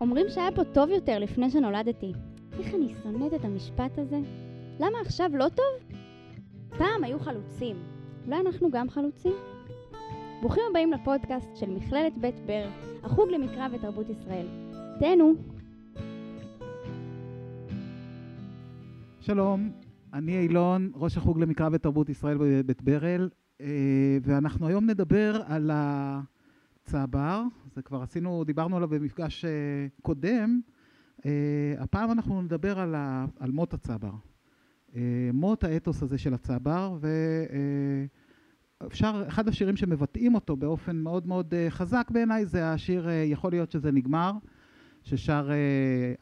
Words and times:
אומרים 0.00 0.26
שהיה 0.28 0.52
פה 0.52 0.64
טוב 0.64 0.90
יותר 0.90 1.18
לפני 1.18 1.50
שנולדתי. 1.50 2.12
איך 2.58 2.74
אני 2.74 2.94
שונאת 3.02 3.34
את 3.34 3.44
המשפט 3.44 3.98
הזה? 3.98 4.18
למה 4.80 4.98
עכשיו 5.00 5.30
לא 5.34 5.48
טוב? 5.48 5.98
פעם 6.78 7.04
היו 7.04 7.18
חלוצים. 7.18 7.76
אולי 8.26 8.40
אנחנו 8.40 8.70
גם 8.70 8.90
חלוצים? 8.90 9.32
ברוכים 10.40 10.62
הבאים 10.70 10.92
לפודקאסט 10.92 11.48
של 11.54 11.70
מכללת 11.70 12.18
בית 12.18 12.34
ברל, 12.46 12.68
החוג 13.02 13.28
למקרא 13.30 13.68
ותרבות 13.72 14.06
ישראל. 14.10 14.46
תהנו. 14.98 15.34
שלום, 19.20 19.70
אני 20.12 20.38
אילון, 20.38 20.92
ראש 20.94 21.16
החוג 21.16 21.40
למקרא 21.40 21.68
ותרבות 21.72 22.08
ישראל 22.08 22.36
בבית 22.40 22.82
ברל, 22.82 23.28
אה, 23.60 23.66
ואנחנו 24.22 24.66
היום 24.66 24.90
נדבר 24.90 25.40
על 25.46 25.70
הצבר, 26.86 27.42
זה 27.74 27.82
כבר 27.82 28.02
עשינו, 28.02 28.44
דיברנו 28.44 28.76
עליו 28.76 28.88
במפגש 28.88 29.44
אה, 29.44 29.50
קודם, 30.02 30.60
אה, 31.26 31.74
הפעם 31.78 32.12
אנחנו 32.12 32.42
נדבר 32.42 32.78
על, 32.78 32.94
ה, 32.94 33.26
על 33.40 33.50
מות 33.50 33.74
הצבר. 33.74 34.12
מות 35.32 35.64
האתוס 35.64 36.02
הזה 36.02 36.18
של 36.18 36.34
הצבר, 36.34 36.98
ואפשר, 38.80 39.24
אחד 39.28 39.48
השירים 39.48 39.76
שמבטאים 39.76 40.34
אותו 40.34 40.56
באופן 40.56 40.96
מאוד 40.96 41.26
מאוד 41.26 41.54
חזק 41.68 42.10
בעיניי 42.10 42.46
זה 42.46 42.72
השיר 42.72 43.08
"יכול 43.24 43.50
להיות 43.50 43.70
שזה 43.70 43.92
נגמר", 43.92 44.32
ששר 45.02 45.50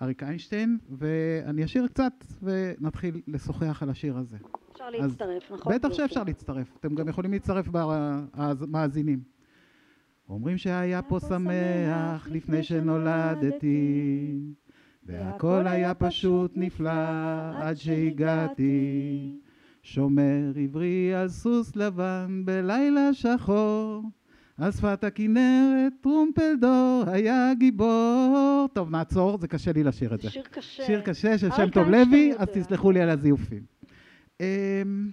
אריק 0.02 0.22
איינשטיין, 0.22 0.78
ואני 0.98 1.64
אשיר 1.64 1.86
קצת 1.86 2.12
ונתחיל 2.42 3.20
לשוחח 3.26 3.82
על 3.82 3.90
השיר 3.90 4.16
הזה. 4.16 4.36
אפשר 4.72 4.90
להצטרף, 4.90 5.52
נכון? 5.52 5.74
בטח 5.74 5.92
שאפשר 5.92 6.24
להצטרף, 6.24 6.76
אתם 6.80 6.94
גם 6.94 7.08
יכולים 7.08 7.32
להצטרף 7.32 7.68
במאזינים. 8.34 9.33
אומרים 10.28 10.58
שהיה 10.58 11.02
פה 11.02 11.20
שמח 11.20 12.28
לפני 12.30 12.62
שנולדתי, 12.62 14.40
והכל 15.06 15.66
היה 15.66 15.94
פשוט 15.94 16.52
נפלא 16.56 16.90
עד 17.56 17.76
שהגעתי. 17.76 19.34
שומר 19.82 20.52
עברי 20.56 21.14
על 21.14 21.28
סוס 21.28 21.76
לבן 21.76 22.42
בלילה 22.44 23.14
שחור, 23.14 24.02
על 24.56 24.72
שפת 24.72 25.04
הכנרת 25.04 25.92
טרומפלדור 26.00 27.02
היה 27.06 27.54
גיבור. 27.58 28.68
טוב, 28.72 28.90
נעצור, 28.90 29.38
זה 29.38 29.48
קשה 29.48 29.72
לי 29.72 29.82
לשיר 29.82 30.14
את 30.14 30.20
זה. 30.20 30.30
שיר 30.30 30.42
קשה. 30.50 30.84
שיר 30.84 31.00
קשה 31.00 31.38
של 31.38 31.50
שם 31.50 31.70
טוב 31.70 31.88
לוי, 31.88 32.32
אז 32.38 32.48
תסלחו 32.52 32.90
לי 32.90 33.00
על 33.00 33.10
הזיופים. 33.10 33.62
אמ, 34.40 35.10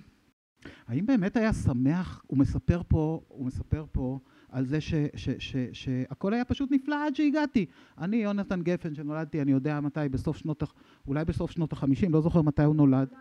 האם 0.88 1.06
באמת 1.06 1.38
היה 1.38 1.53
שמח, 1.53 2.23
הוא 2.28 2.38
מספר 2.38 2.81
פה, 2.88 3.22
הוא 3.28 3.46
מספר 3.46 3.86
פה 3.92 4.20
על 4.52 4.66
זה 4.66 4.78
שהכל 5.74 6.34
היה 6.34 6.46
פשוט 6.46 6.72
נפלא 6.72 7.06
עד 7.06 7.16
שהגעתי. 7.16 7.66
אני, 7.98 8.18
יונתן 8.18 8.62
גפן, 8.62 8.96
שנולדתי, 8.96 9.42
אני 9.42 9.52
יודע 9.52 9.80
מתי, 9.80 10.10
בסוף 10.12 10.38
שנות, 10.38 10.64
אולי 11.08 11.26
בסוף 11.26 11.52
שנות 11.52 11.74
החמישים, 11.74 12.14
לא 12.14 12.22
זוכר 12.22 12.42
מתי 12.42 12.64
הוא 12.64 12.76
נולד. 12.76 13.14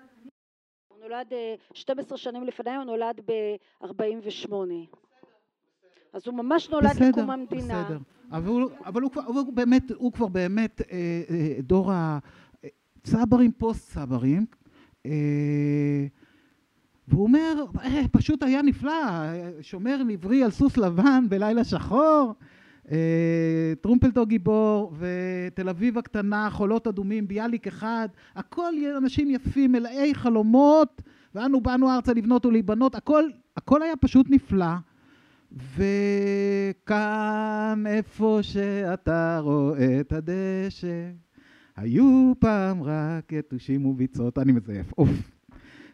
הוא 0.89 0.99
נולד 1.01 1.27
12 1.73 2.13
אה, 2.13 2.19
שנים 2.19 2.45
לפני, 2.45 2.77
הוא 2.77 2.85
נולד 2.85 3.21
ב-48. 3.27 4.53
אז 6.13 6.27
הוא 6.27 6.35
ממש 6.35 6.71
נולד 6.71 6.91
בסדר, 6.91 7.09
לקום 7.09 7.31
המדינה. 7.31 7.85
בסדר, 7.85 7.99
אבל 8.33 8.49
הוא, 8.49 8.71
אבל 8.85 9.03
הוא, 9.03 9.11
כבר, 9.11 9.23
הוא, 9.23 9.53
באמת, 9.53 9.91
הוא 9.91 10.13
כבר 10.13 10.29
באמת 10.29 10.81
אה, 10.81 11.23
אה, 11.31 11.57
דור 11.61 11.93
הצברים, 11.93 13.53
פוסט 13.53 13.91
צברים. 13.93 14.47
אה, 15.07 16.07
והוא 17.11 17.23
אומר, 17.23 17.65
אה, 17.85 18.03
פשוט 18.13 18.43
היה 18.43 18.63
נפלא, 18.63 18.93
שומר 19.61 20.03
נברי 20.07 20.45
על 20.45 20.51
סוס 20.51 20.77
לבן 20.77 21.25
בלילה 21.29 21.65
שחור, 21.65 22.35
אה, 22.91 23.73
טרומפלדור 23.81 24.27
גיבור, 24.27 24.93
ותל 24.99 25.69
אביב 25.69 25.99
הקטנה, 25.99 26.51
חולות 26.51 26.87
אדומים, 26.87 27.29
ביאליק 27.29 27.67
אחד, 27.67 28.09
הכל 28.37 28.73
אנשים 28.97 29.31
יפים, 29.31 29.73
מלאי 29.73 30.15
חלומות, 30.15 31.03
ואנו 31.35 31.61
באנו 31.61 31.91
ארצה 31.91 32.13
לבנות 32.13 32.47
ולהיבנות, 32.47 32.95
הכל, 32.95 33.25
הכל 33.57 33.83
היה 33.83 33.97
פשוט 33.97 34.27
נפלא. 34.31 34.75
וכאן 35.77 37.85
איפה 37.87 38.39
שאתה 38.43 39.39
רואה 39.43 40.01
את 40.01 40.13
הדשא, 40.13 41.11
היו 41.77 42.33
פעם 42.39 42.83
רק 42.83 43.33
יתושים 43.33 43.87
וביצות, 43.87 44.39
אני 44.39 44.53
מזייף, 44.53 44.93
אוף. 44.99 45.40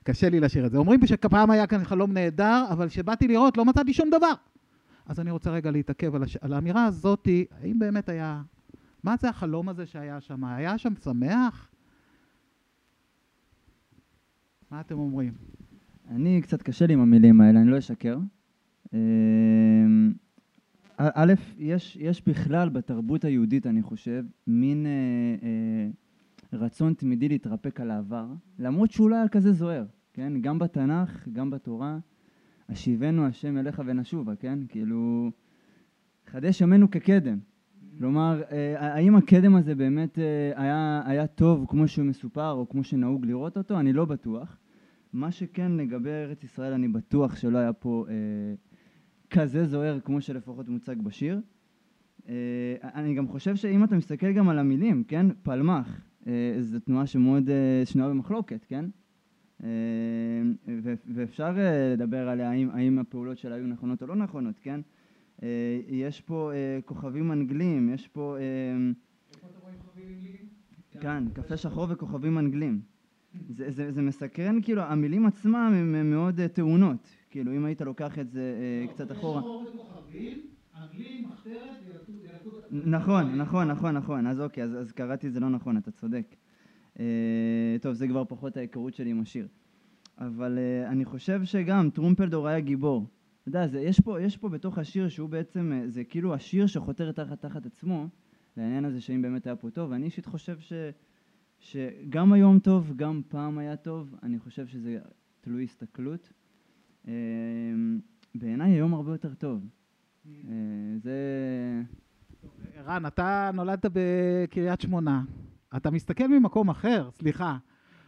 קשה 0.07 0.29
לי 0.29 0.41
לשיר 0.41 0.67
את 0.67 0.71
זה. 0.71 0.79
אומרים 0.79 1.01
שפעם 1.07 1.51
היה 1.51 1.67
כאן 1.67 1.85
חלום 1.85 2.13
נהדר, 2.13 2.65
אבל 2.71 2.89
כשבאתי 2.89 3.29
לראות 3.29 3.57
לא 3.57 3.65
מצאתי 3.65 3.93
שום 3.93 4.11
דבר. 4.11 4.33
אז 5.07 5.21
אני 5.21 5.31
רוצה 5.31 5.51
רגע 5.51 5.71
להתעכב 5.71 6.15
על, 6.15 6.23
הש... 6.23 6.37
על 6.37 6.53
האמירה 6.53 6.85
הזאתי, 6.85 7.45
האם 7.61 7.79
באמת 7.79 8.09
היה... 8.09 8.43
מה 9.05 9.17
זה 9.21 9.29
החלום 9.29 9.69
הזה 9.69 9.87
שהיה 9.87 10.21
שם? 10.21 10.45
היה 10.45 10.79
שם 10.79 10.93
שמח? 11.05 11.71
מה 14.71 14.81
אתם 14.81 14.99
אומרים? 14.99 15.33
אני, 16.11 16.43
קצת 16.43 16.63
קשה 16.63 16.87
לי 16.87 16.93
עם 16.93 17.01
המילים 17.01 17.41
האלה, 17.41 17.61
אני 17.61 17.71
לא 17.71 17.79
אשקר. 17.79 18.19
אמ, 18.93 20.13
א', 20.97 21.33
יש, 21.59 21.97
יש 22.01 22.23
בכלל 22.27 22.69
בתרבות 22.69 23.25
היהודית, 23.25 23.67
אני 23.67 23.83
חושב, 23.83 24.25
מין 24.47 24.87
אה, 24.87 24.91
אה, 25.43 25.89
רצון 26.59 26.95
תמידי 26.95 27.29
להתרפק 27.29 27.81
על 27.81 27.91
העבר, 27.91 28.27
למרות 28.59 28.91
שהוא 28.91 29.11
לא 29.11 29.17
היה 29.17 29.29
כזה 29.29 29.53
זוהר. 29.53 29.85
כן? 30.17 30.33
גם 30.41 30.59
בתנ"ך, 30.59 31.29
גם 31.33 31.51
בתורה, 31.51 31.99
השיבנו 32.69 33.27
השם 33.27 33.59
אליך 33.59 33.83
ונשובה, 33.87 34.37
כן? 34.37 34.59
כאילו, 34.69 35.31
חדש 36.27 36.61
ימינו 36.61 36.91
כקדם. 36.91 37.39
כלומר, 37.99 38.43
אה, 38.51 38.95
האם 38.95 39.17
הקדם 39.17 39.57
הזה 39.57 39.75
באמת 39.75 40.19
אה, 40.19 40.53
היה, 40.57 41.03
היה 41.07 41.27
טוב 41.27 41.67
כמו 41.69 41.89
שהוא 41.89 42.07
מסופר 42.07 42.51
או 42.51 42.69
כמו 42.69 42.85
שנהוג 42.85 43.27
לראות 43.27 43.57
אותו? 43.57 43.81
אני 43.81 43.93
לא 43.93 44.05
בטוח. 44.05 44.59
מה 45.13 45.31
שכן 45.31 45.73
לגבי 45.73 46.11
ארץ 46.11 46.45
ישראל 46.45 46.73
אני 46.73 46.89
בטוח 46.89 47.37
שלא 47.37 47.59
היה 47.59 47.73
פה 47.73 48.05
אה, 48.09 48.15
כזה 49.31 49.65
זוהר 49.65 50.01
כמו 50.01 50.21
שלפחות 50.21 50.69
מוצג 50.69 51.03
בשיר. 51.03 51.41
אה, 52.29 52.35
אני 52.83 53.15
גם 53.15 53.29
חושב 53.29 53.57
שאם 53.57 53.85
אתה 53.85 53.97
מסתכל 53.97 54.33
גם 54.33 54.49
על 54.49 54.59
המילים, 54.59 55.05
כן? 55.05 55.27
פלמח, 55.43 56.01
אה, 56.27 56.57
זו 56.61 56.79
תנועה 56.81 57.07
שמאוד 57.07 57.51
אה, 57.51 57.83
שנויה 57.85 58.11
במחלוקת, 58.11 58.65
כן? 58.65 58.85
אה, 59.65 59.69
ואפשר 61.15 61.55
אה, 61.59 61.93
לדבר 61.93 62.29
עליה, 62.29 62.51
האם, 62.51 62.71
האם 62.71 62.99
הפעולות 62.99 63.39
שלה 63.39 63.55
היו 63.55 63.67
נכונות 63.67 64.03
או 64.03 64.07
לא 64.07 64.17
נכונות, 64.17 64.59
כן? 64.63 64.81
אה, 65.43 65.81
יש 65.89 66.21
פה 66.21 66.51
כוכבים 66.85 67.33
אנגלים, 67.33 67.95
יש 67.95 68.09
פה... 68.09 68.37
איפה 69.35 69.47
אתה 69.51 69.59
רואה 69.59 69.73
כוכבים 69.79 70.09
אנגלים? 70.09 70.47
כאן, 71.01 71.29
קפה 71.33 71.57
שחור 71.57 71.87
וכוכבים 71.91 72.39
אנגלים. 72.39 72.81
זה, 73.49 73.71
זה, 73.71 73.93
זה 73.93 74.03
מסקרן, 74.03 74.63
כאילו, 74.63 74.83
המילים 74.83 75.27
עצמם 75.27 75.73
הן 75.75 76.11
מאוד 76.11 76.41
טעונות. 76.53 77.09
כאילו, 77.31 77.53
אם 77.53 77.65
היית 77.65 77.81
לוקח 77.81 78.19
את 78.19 78.31
זה 78.31 78.55
לא, 78.87 78.93
קצת 78.93 79.13
אחורה... 79.13 79.43
נכון, 82.71 83.35
נכון, 83.39 83.69
נכון, 83.69 83.97
נכון. 83.97 84.27
אז 84.27 84.41
אוקיי, 84.41 84.65
אז, 84.65 84.81
אז 84.81 84.93
קראתי 84.93 85.29
את 85.29 85.33
זה 85.33 85.41
לא 85.41 85.49
נכון, 85.49 85.77
אתה 85.77 85.91
צודק. 85.91 86.37
אה, 87.01 87.77
טוב, 87.81 87.93
זה 87.93 88.09
כבר 88.09 88.25
פחות 88.25 88.57
ההיכרות 88.57 88.95
שלי 88.95 89.11
עם 89.11 89.21
השיר. 89.21 89.49
אבל 90.19 90.59
uh, 90.59 90.89
אני 90.89 91.05
חושב 91.05 91.45
שגם 91.45 91.91
טרומפלדור 91.91 92.49
היה 92.49 92.61
גיבור. 92.61 93.07
אתה 93.41 93.49
יודע, 93.49 93.67
זה, 93.67 93.81
יש, 93.81 94.01
פה, 94.01 94.23
יש 94.23 94.37
פה 94.37 94.49
בתוך 94.49 94.79
השיר 94.79 95.09
שהוא 95.09 95.29
בעצם, 95.29 95.73
אה, 95.73 95.89
זה 95.89 96.05
כאילו 96.05 96.35
השיר 96.35 96.67
שחותר 96.67 97.13
תחת 97.13 97.41
תחת 97.41 97.67
עצמו, 97.67 98.09
לעניין 98.57 98.85
הזה 98.85 99.01
שאם 99.01 99.23
באמת 99.23 99.47
היה 99.47 99.57
פה 99.57 99.71
טוב, 99.71 99.91
ואני 99.91 100.05
אישית 100.05 100.27
חושב 100.27 100.59
ש, 100.61 100.73
שגם 101.59 102.33
היום 102.33 102.59
טוב, 102.59 102.93
גם 102.97 103.23
פעם 103.29 103.59
היה 103.59 103.77
טוב, 103.77 104.15
אני 104.23 104.39
חושב 104.39 104.67
שזה 104.67 104.99
תלוי 105.41 105.65
הסתכלות. 105.65 106.33
בעיניי 108.35 108.73
היום 108.73 108.95
הרבה 108.95 109.13
יותר 109.13 109.35
טוב. 109.35 109.67
Uh, 110.27 110.29
זה... 110.97 111.19
ערן, 112.77 113.07
אתה 113.07 113.51
נולדת 113.55 113.87
בקריית 113.93 114.81
שמונה. 114.81 115.23
אתה 115.77 115.91
מסתכל 115.91 116.27
ממקום 116.27 116.71
אחר, 116.71 117.09
סליחה. 117.11 117.57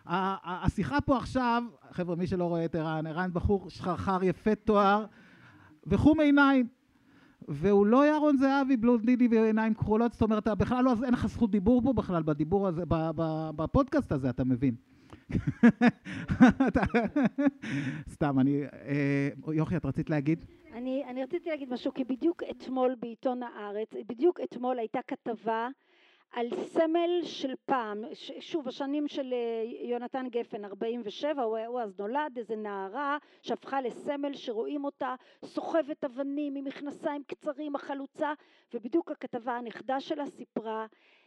השיחה 0.07 1.01
פה 1.01 1.17
עכשיו, 1.17 1.63
חבר'ה, 1.91 2.17
מי 2.17 2.27
שלא 2.27 2.45
רואה 2.45 2.65
את 2.65 2.75
ערן, 2.75 3.07
ערן 3.07 3.31
בחור 3.33 3.71
שחרחר 3.71 4.19
יפה 4.23 4.55
תואר 4.55 5.05
וחום 5.87 6.21
עיניים. 6.21 6.67
והוא 7.49 7.87
לא 7.87 8.07
ירון 8.07 8.37
זהבי 8.37 8.77
בלונדיני 8.77 9.29
ועיניים 9.31 9.75
כחולות, 9.75 10.13
זאת 10.13 10.23
אומרת, 10.23 10.49
בכלל 10.49 10.85
לא, 10.85 10.93
אין 11.05 11.13
לך 11.15 11.27
זכות 11.27 11.51
דיבור 11.51 11.83
פה 11.83 11.93
בכלל, 11.93 12.23
בדיבור 12.23 12.69
הזה, 12.69 12.83
בפודקאסט 13.57 14.13
הזה, 14.13 14.31
אתה 14.31 14.45
מבין. 14.45 14.75
סתם, 18.15 18.39
אני... 18.41 18.63
אה, 18.65 19.29
יוכי, 19.53 19.77
את 19.77 19.85
רצית 19.85 20.11
להגיד? 20.11 20.45
אני, 20.73 21.05
אני 21.09 21.23
רציתי 21.23 21.51
להגיד 21.51 21.73
משהו, 21.73 21.95
כי 21.95 22.05
בדיוק 22.05 22.43
אתמול 22.51 22.95
בעיתון 23.01 23.43
הארץ, 23.43 23.89
בדיוק 24.09 24.41
אתמול 24.45 24.79
הייתה 24.79 24.99
כתבה 25.07 25.69
על 26.31 26.49
סמל 26.65 27.21
של 27.23 27.55
פעם, 27.65 28.05
שוב 28.41 28.69
השנים 28.69 29.09
של 29.09 29.33
אה, 29.33 29.89
יונתן 29.89 30.27
גפן 30.29 30.65
47 30.65 31.43
הוא, 31.43 31.59
הוא 31.59 31.81
אז 31.81 31.99
נולד 31.99 32.37
איזה 32.37 32.57
נערה 32.57 33.19
שהפכה 33.43 33.81
לסמל 33.81 34.35
שרואים 34.35 34.85
אותה 34.85 35.15
סוחבת 35.45 36.05
אבנים 36.05 36.55
עם 36.57 36.65
מכנסיים 36.65 37.23
קצרים 37.27 37.77
החלוצה 37.77 38.33
ובדיוק 38.75 39.11
הכתבה 39.11 39.57
הנכדה 39.57 40.01
שלה 40.01 40.27
סיפרה 40.27 40.87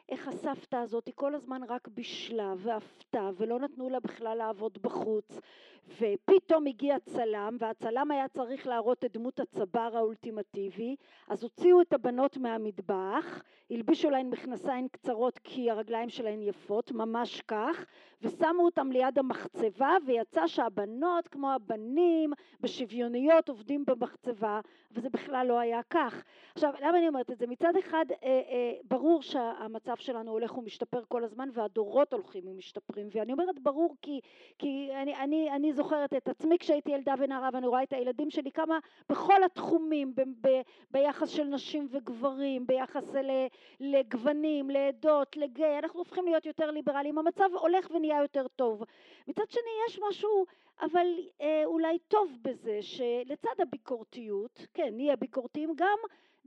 איך 0.09 0.27
הסבתא 0.27 0.75
הזאת 0.75 1.06
היא 1.06 1.13
כל 1.18 1.36
הזמן 1.36 1.62
רק 1.68 1.88
בישלה 1.88 2.53
ואפתה 2.57 3.30
ולא 3.38 3.59
נתנו 3.59 3.89
לה 3.89 4.00
בכלל 4.00 4.38
לעבוד 4.38 4.77
בחוץ 4.81 5.39
ופתאום 5.88 6.68
הגיע 6.68 7.00
צלם 7.00 7.57
והצלם 7.59 8.12
היה 8.12 8.27
צריך 8.27 8.68
להראות 8.68 9.06
את 9.06 9.18
דמות 9.18 9.39
הצבר 9.39 9.89
האולטימטיבי 9.94 10.95
אז 11.27 11.44
הוציאו 11.44 11.81
את 11.81 11.94
הבנות 11.94 12.38
מהמטבח 12.38 13.42
הלבישו 13.71 14.09
להן 14.09 14.30
מכנסיים 14.30 14.88
קצרות 14.88 15.39
כי 15.44 15.71
הרגליים 15.71 16.09
שלהן 16.09 16.42
יפות 16.42 16.92
ממש 16.92 17.42
כך 17.42 17.86
ושמו 18.21 18.65
אותם 18.65 18.92
ליד 18.92 19.19
המחצבה 19.19 19.97
ויצא 20.06 20.47
שהבנות 20.47 21.27
כמו 21.27 21.51
הבנים 21.51 22.33
בשוויוניות 22.62 23.50
עובדים 23.50 23.86
במחצבה 23.86 24.59
וזה 24.92 25.09
בכלל 25.09 25.47
לא 25.47 25.59
היה 25.59 25.81
כך. 25.89 26.24
עכשיו 26.56 26.74
למה 26.81 26.97
אני 26.97 27.07
אומרת 27.07 27.31
את 27.31 27.38
זה? 27.38 27.47
מצד 27.47 27.77
אחד 27.77 28.06
אה, 28.12 28.15
אה, 28.24 28.74
ברור 28.83 29.21
שהמצב 29.21 29.95
שלנו 30.01 30.31
הולך 30.31 30.57
ומשתפר 30.57 31.01
כל 31.07 31.24
הזמן 31.24 31.50
והדורות 31.53 32.13
הולכים 32.13 32.48
ומשתפרים. 32.48 33.07
ואני 33.12 33.33
אומרת 33.33 33.59
ברור 33.59 33.95
כי, 34.01 34.19
כי 34.57 34.89
אני, 35.01 35.15
אני, 35.15 35.51
אני 35.51 35.74
זוכרת 35.74 36.13
את 36.13 36.27
עצמי 36.27 36.57
כשהייתי 36.59 36.92
ילדה 36.92 37.13
ונערה 37.19 37.50
ואני 37.53 37.68
רואה 37.68 37.83
את 37.83 37.94
הילדים 37.94 38.30
שלי 38.30 38.51
כמה 38.51 38.80
בכל 39.09 39.44
התחומים 39.44 40.15
ב, 40.15 40.21
ב, 40.21 40.62
ביחס 40.92 41.30
של 41.30 41.44
נשים 41.44 41.88
וגברים 41.92 42.68
ביחס 42.68 43.15
ל, 43.15 43.48
לגוונים 43.80 44.69
לעדות 44.69 45.38
לגיי 45.38 45.80
אנחנו 45.80 46.00
הופכים 46.00 46.25
להיות 46.25 46.45
יותר 46.45 46.71
ליברליים 46.71 47.18
המצב 47.18 47.50
הולך 47.59 47.92
ונהיה 47.92 48.21
יותר 48.21 48.47
טוב. 48.56 48.83
מצד 49.27 49.50
שני 49.50 49.71
יש 49.88 50.00
משהו 50.09 50.45
אבל 50.81 51.07
אה, 51.42 51.62
אולי 51.65 52.00
טוב 52.07 52.38
בזה 52.42 52.80
שלצד 52.81 53.62
הביקורתיות 53.62 54.68
כן 54.74 54.94
נהיה 54.94 55.15
ביקורתיים 55.15 55.74
גם 55.75 55.97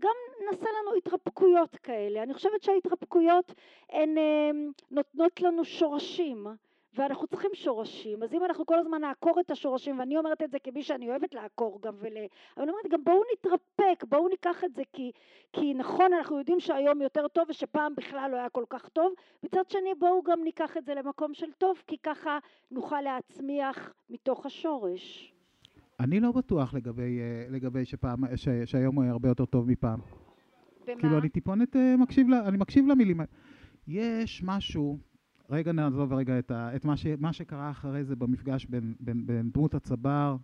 גם 0.00 0.14
נעשה 0.50 0.66
לנו 0.66 0.96
התרפקויות 0.96 1.76
כאלה. 1.76 2.22
אני 2.22 2.34
חושבת 2.34 2.62
שההתרפקויות 2.62 3.54
הן 3.90 4.18
אה, 4.18 4.50
נותנות 4.90 5.40
לנו 5.40 5.64
שורשים. 5.64 6.46
ואנחנו 6.96 7.26
צריכים 7.26 7.50
שורשים, 7.54 8.22
אז 8.22 8.34
אם 8.34 8.44
אנחנו 8.44 8.66
כל 8.66 8.78
הזמן 8.78 9.00
נעקור 9.00 9.40
את 9.40 9.50
השורשים, 9.50 9.98
ואני 9.98 10.16
אומרת 10.16 10.42
את 10.42 10.50
זה 10.50 10.58
כמי 10.58 10.82
שאני 10.82 11.10
אוהבת 11.10 11.34
לעקור 11.34 11.78
גם 11.82 11.94
ול... 11.98 12.12
אבל 12.56 12.62
אני 12.62 12.70
אומרת 12.70 12.86
גם 12.88 13.04
בואו 13.04 13.22
נתרפק, 13.32 14.04
בואו 14.08 14.28
ניקח 14.28 14.64
את 14.64 14.74
זה 14.74 14.82
כי, 14.92 15.12
כי 15.52 15.74
נכון 15.74 16.12
אנחנו 16.12 16.38
יודעים 16.38 16.60
שהיום 16.60 17.02
יותר 17.02 17.28
טוב 17.28 17.44
ושפעם 17.48 17.94
בכלל 17.94 18.30
לא 18.30 18.36
היה 18.36 18.48
כל 18.48 18.64
כך 18.68 18.88
טוב, 18.88 19.12
מצד 19.42 19.70
שני 19.70 19.94
בואו 19.98 20.22
גם 20.22 20.44
ניקח 20.44 20.76
את 20.76 20.84
זה 20.84 20.94
למקום 20.94 21.34
של 21.34 21.52
טוב, 21.52 21.82
כי 21.86 21.98
ככה 21.98 22.38
נוכל 22.70 23.00
להצמיח 23.00 23.94
מתוך 24.10 24.46
השורש. 24.46 25.33
אני 26.00 26.20
לא 26.20 26.32
בטוח 26.32 26.74
לגבי, 26.74 27.18
אה, 27.20 27.46
לגבי 27.50 27.84
שפעם, 27.84 28.36
ש, 28.36 28.48
שהיום 28.64 28.96
הוא 28.96 29.04
הרבה 29.04 29.28
יותר 29.28 29.44
טוב 29.44 29.68
מפעם. 29.70 30.00
במה? 30.86 30.96
כאילו 31.00 31.18
אני 31.18 31.28
טיפונת 31.28 31.76
אה, 31.76 31.96
מקשיב, 31.96 32.28
לה, 32.28 32.48
אני 32.48 32.56
מקשיב 32.56 32.86
למילים. 32.86 33.20
יש 33.88 34.42
משהו, 34.44 34.98
רגע 35.50 35.72
נעזוב 35.72 36.12
רגע 36.12 36.38
את, 36.38 36.50
ה, 36.50 36.76
את 36.76 36.84
מה, 36.84 36.96
ש, 36.96 37.06
מה 37.18 37.32
שקרה 37.32 37.70
אחרי 37.70 38.04
זה 38.04 38.16
במפגש 38.16 38.66
בין, 38.66 38.94
בין, 39.00 39.26
בין 39.26 39.50
דמות 39.52 39.74
הצבר 39.74 40.36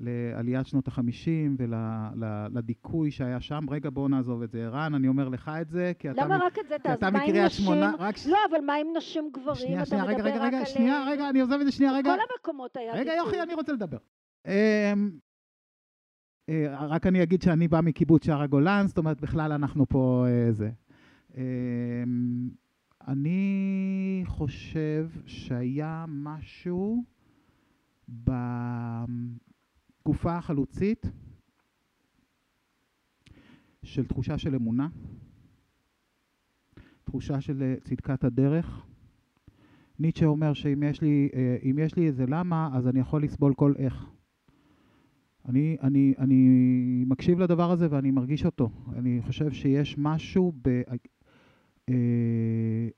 לעליית 0.00 0.66
שנות 0.66 0.88
החמישים 0.88 1.56
ולדיכוי 1.58 3.10
שהיה 3.10 3.40
שם. 3.40 3.70
רגע 3.70 3.90
בואו 3.90 4.08
נעזוב 4.08 4.42
את 4.42 4.50
זה. 4.50 4.64
ערן, 4.64 4.94
אני 4.94 5.08
אומר 5.08 5.28
לך 5.28 5.50
את 5.60 5.68
זה, 5.68 5.92
כי 5.98 6.10
אתה, 6.10 6.24
למה 6.24 6.38
מ- 6.38 6.42
רק 6.42 6.58
את 6.58 6.68
זה? 6.68 6.76
כי 6.82 6.92
אתה 6.92 7.10
מקריית? 7.10 7.52
שמונה, 7.52 7.92
רק 7.98 8.16
ש- 8.16 8.26
לא, 8.26 8.38
אבל 8.50 8.58
מה 8.66 8.74
עם 8.74 8.86
נשים 8.96 9.30
גברים? 9.32 9.54
שנייה, 9.56 9.84
שנייה, 9.86 10.04
רגע, 10.04 10.22
רגע, 10.22 10.44
רגע, 10.44 10.66
שנייה, 10.66 11.04
רגע, 11.08 11.30
אני 11.30 11.40
עוזב 11.40 11.56
את 11.60 11.66
זה 11.66 11.72
שנייה, 11.72 11.92
רגע. 11.92 12.14
כל 12.14 12.20
המקומות 12.34 12.76
היה 12.76 12.92
רגע. 12.94 13.12
יוכי, 13.12 13.42
אני 13.42 13.54
רוצה 13.54 13.72
לדבר. 13.72 13.98
אמ, 14.46 15.10
אה, 16.48 16.86
רק 16.86 17.06
אני 17.06 17.22
אגיד 17.22 17.42
שאני 17.42 17.68
בא 17.68 17.80
מקיבוץ 17.80 18.24
שער 18.24 18.42
הגולן, 18.42 18.84
זאת 18.86 18.98
אומרת, 18.98 19.20
בכלל 19.20 19.52
אנחנו 19.52 19.86
פה 19.88 20.26
אה, 20.28 20.52
זה. 20.52 20.70
אמ, 21.36 22.50
אני 23.08 24.22
חושב 24.26 25.10
שהיה 25.26 26.04
משהו 26.08 27.04
בתקופה 28.08 29.06
החלוצית 30.36 31.06
של 33.82 34.06
תחושה 34.06 34.38
של 34.38 34.54
אמונה, 34.54 34.88
תחושה 37.04 37.40
של 37.40 37.62
אה, 37.62 37.74
צדקת 37.84 38.24
הדרך. 38.24 38.86
ניטשה 39.98 40.26
אומר 40.26 40.52
שאם 40.52 40.82
יש 40.82 41.00
לי, 41.00 41.28
יש 41.78 41.96
לי 41.96 42.06
איזה 42.06 42.24
למה, 42.28 42.70
אז 42.74 42.88
אני 42.88 43.00
יכול 43.00 43.22
לסבול 43.22 43.54
כל 43.54 43.72
איך. 43.78 44.13
אני, 45.48 45.76
אני, 45.82 46.14
אני 46.18 47.04
מקשיב 47.06 47.38
לדבר 47.38 47.70
הזה 47.70 47.86
ואני 47.90 48.10
מרגיש 48.10 48.46
אותו. 48.46 48.70
אני 48.96 49.20
חושב 49.22 49.50
שיש 49.50 49.98
משהו 49.98 50.52
ב... 50.62 50.82
אה, 51.88 52.88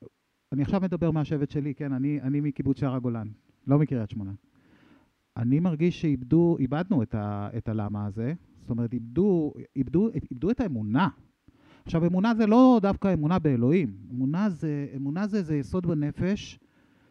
אני 0.53 0.63
עכשיו 0.63 0.81
מדבר 0.81 1.11
מהשבט 1.11 1.51
שלי, 1.51 1.75
כן? 1.75 1.93
אני, 1.93 2.21
אני 2.21 2.41
מקיבוץ 2.41 2.81
שער 2.81 2.95
הגולן, 2.95 3.29
לא 3.67 3.79
מקריית 3.79 4.11
שמונה. 4.11 4.33
אני 5.37 5.61
מרגיש 5.61 6.01
שאיבדו, 6.01 6.57
איבדנו 6.59 7.03
את, 7.03 7.15
ה, 7.15 7.49
את 7.57 7.69
הלמה 7.69 8.07
הזה, 8.07 8.33
זאת 8.61 8.71
אומרת, 8.71 8.93
איבדו, 8.93 9.53
איבדו, 9.77 10.09
איבדו 10.33 10.51
את 10.51 10.61
האמונה. 10.61 11.09
עכשיו, 11.85 12.07
אמונה 12.07 12.35
זה 12.35 12.47
לא 12.47 12.79
דווקא 12.83 13.13
אמונה 13.13 13.39
באלוהים. 13.39 13.97
אמונה 14.11 14.51
זה, 14.51 14.87
אמונה 14.97 15.27
זה, 15.27 15.43
זה 15.43 15.57
יסוד 15.57 15.87
בנפש 15.87 16.59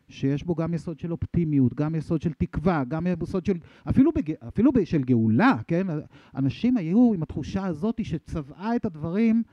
שיש 0.08 0.44
בו 0.44 0.56
גם 0.56 0.74
יסוד 0.74 1.00
של 1.00 1.12
אופטימיות, 1.12 1.74
גם 1.74 1.96
יסוד 1.96 2.22
של 2.22 2.34
תקווה, 2.34 2.84
גם 2.88 3.08
יסוד 3.24 3.46
של, 3.46 3.58
אפילו, 3.90 4.12
בג, 4.12 4.34
אפילו 4.48 4.72
של 4.84 5.04
גאולה, 5.04 5.58
כן? 5.68 5.88
אנשים 6.36 6.78
היו 6.78 7.12
עם 7.14 7.24
התחושה 7.24 7.66
הזאת 7.66 8.06
שצבעה 8.06 8.76
את 8.76 8.86
הדברים, 8.86 9.44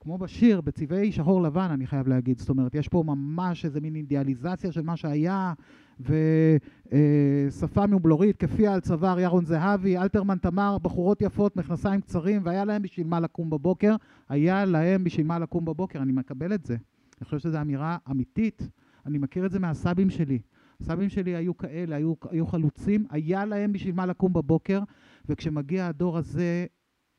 כמו 0.00 0.18
בשיר, 0.18 0.60
בצבעי 0.60 1.12
שחור 1.12 1.42
לבן, 1.42 1.70
אני 1.70 1.86
חייב 1.86 2.08
להגיד. 2.08 2.38
זאת 2.38 2.48
אומרת, 2.48 2.74
יש 2.74 2.88
פה 2.88 3.02
ממש 3.06 3.64
איזה 3.64 3.80
מין 3.80 3.96
אידיאליזציה 3.96 4.72
של 4.72 4.82
מה 4.82 4.96
שהיה, 4.96 5.52
ושפה 6.00 7.86
מבלורית, 7.86 8.36
כפיה 8.36 8.74
על 8.74 8.80
צוואר 8.80 9.20
ירון 9.20 9.44
זהבי, 9.44 9.98
אלתרמן 9.98 10.38
תמר, 10.38 10.78
בחורות 10.78 11.22
יפות, 11.22 11.56
מכנסיים 11.56 12.00
קצרים, 12.00 12.42
והיה 12.44 12.64
להם 12.64 12.82
בשביל 12.82 13.06
מה 13.06 13.20
לקום 13.20 13.50
בבוקר. 13.50 13.96
היה 14.28 14.64
להם 14.64 15.04
בשביל 15.04 15.26
מה 15.26 15.38
לקום 15.38 15.64
בבוקר, 15.64 16.02
אני 16.02 16.12
מקבל 16.12 16.54
את 16.54 16.64
זה. 16.66 16.76
אני 17.18 17.24
חושב 17.24 17.38
שזו 17.38 17.60
אמירה 17.60 17.96
אמיתית. 18.10 18.70
אני 19.08 19.18
מכיר 19.18 19.46
את 19.46 19.50
זה 19.50 19.58
מהסבים 19.58 20.10
שלי. 20.10 20.38
הסבים 20.80 21.08
שלי 21.08 21.36
היו 21.36 21.56
כאלה, 21.56 21.96
היו, 21.96 22.14
היו 22.30 22.46
חלוצים, 22.46 23.06
היה 23.10 23.44
להם 23.44 23.72
בשביל 23.72 23.94
מה 23.94 24.06
לקום 24.06 24.32
בבוקר, 24.32 24.80
וכשמגיע 25.28 25.86
הדור 25.86 26.18
הזה, 26.18 26.66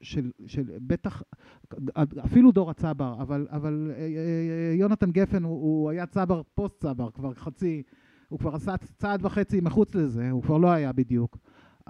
של, 0.01 0.31
של 0.47 0.63
בטח, 0.81 1.23
אפילו 2.25 2.51
דור 2.51 2.69
הצבר, 2.69 3.15
אבל, 3.21 3.47
אבל 3.49 3.91
אה, 3.93 4.01
אה, 4.01 4.75
יונתן 4.75 5.11
גפן 5.11 5.43
הוא, 5.43 5.53
הוא 5.53 5.89
היה 5.89 6.05
צבר 6.05 6.41
פוסט 6.55 6.79
צבר, 6.79 7.11
כבר 7.11 7.33
חצי, 7.33 7.83
הוא 8.29 8.39
כבר 8.39 8.55
עשה 8.55 8.77
צעד 8.77 9.25
וחצי 9.25 9.61
מחוץ 9.61 9.95
לזה, 9.95 10.31
הוא 10.31 10.43
כבר 10.43 10.57
לא 10.57 10.71
היה 10.71 10.91
בדיוק. 10.91 11.37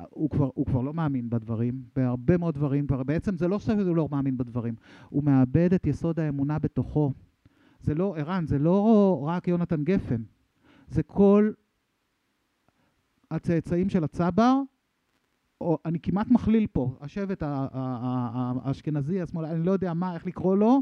הוא 0.09 0.29
כבר, 0.29 0.49
הוא 0.53 0.65
כבר 0.65 0.81
לא 0.81 0.93
מאמין 0.93 1.29
בדברים, 1.29 1.83
בהרבה 1.95 2.37
מאוד 2.37 2.55
דברים, 2.55 2.87
כבר, 2.87 3.03
בעצם 3.03 3.37
זה 3.37 3.47
לא 3.47 3.59
שהוא 3.59 3.95
לא 3.95 4.07
מאמין 4.11 4.37
בדברים, 4.37 4.75
הוא 5.09 5.23
מאבד 5.23 5.73
את 5.73 5.87
יסוד 5.87 6.19
האמונה 6.19 6.59
בתוכו. 6.59 7.13
זה 7.79 7.95
לא, 7.95 8.15
ערן, 8.17 8.45
זה 8.45 8.59
לא 8.59 9.19
רק 9.27 9.47
יונתן 9.47 9.83
גפן, 9.83 10.21
זה 10.87 11.03
כל 11.03 11.51
הצאצאים 13.31 13.89
של 13.89 14.03
הצבר, 14.03 14.61
או 15.61 15.77
אני 15.85 15.99
כמעט 15.99 16.27
מכליל 16.27 16.67
פה, 16.67 16.97
השבט 17.01 17.43
האשכנזי, 17.45 19.21
השמאל, 19.21 19.45
אני 19.45 19.65
לא 19.65 19.71
יודע 19.71 19.93
מה, 19.93 20.13
איך 20.13 20.25
לקרוא 20.25 20.55
לו, 20.55 20.81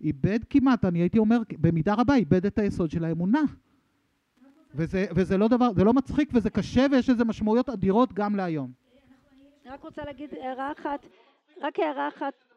איבד 0.00 0.38
כמעט, 0.50 0.84
אני 0.84 0.98
הייתי 0.98 1.18
אומר, 1.18 1.38
במידה 1.60 1.94
רבה 1.94 2.14
איבד 2.14 2.46
את 2.46 2.58
היסוד 2.58 2.90
של 2.90 3.04
האמונה. 3.04 3.42
וזה, 4.74 5.06
וזה 5.14 5.38
לא 5.38 5.48
דבר, 5.48 5.72
זה 5.72 5.84
לא 5.84 5.92
מצחיק 5.92 6.30
וזה 6.34 6.50
קשה 6.50 6.86
ויש 6.92 7.10
לזה 7.10 7.24
משמעויות 7.24 7.68
אדירות 7.68 8.12
גם 8.12 8.36
להיום. 8.36 8.72
אני 9.64 9.74
רק 9.74 9.82
רוצה 9.82 10.02
להגיד 10.04 10.30
הערה 10.34 10.72
אחת, 10.72 11.06
רק 11.60 11.78
הערה 11.78 12.08
אחת. 12.08 12.51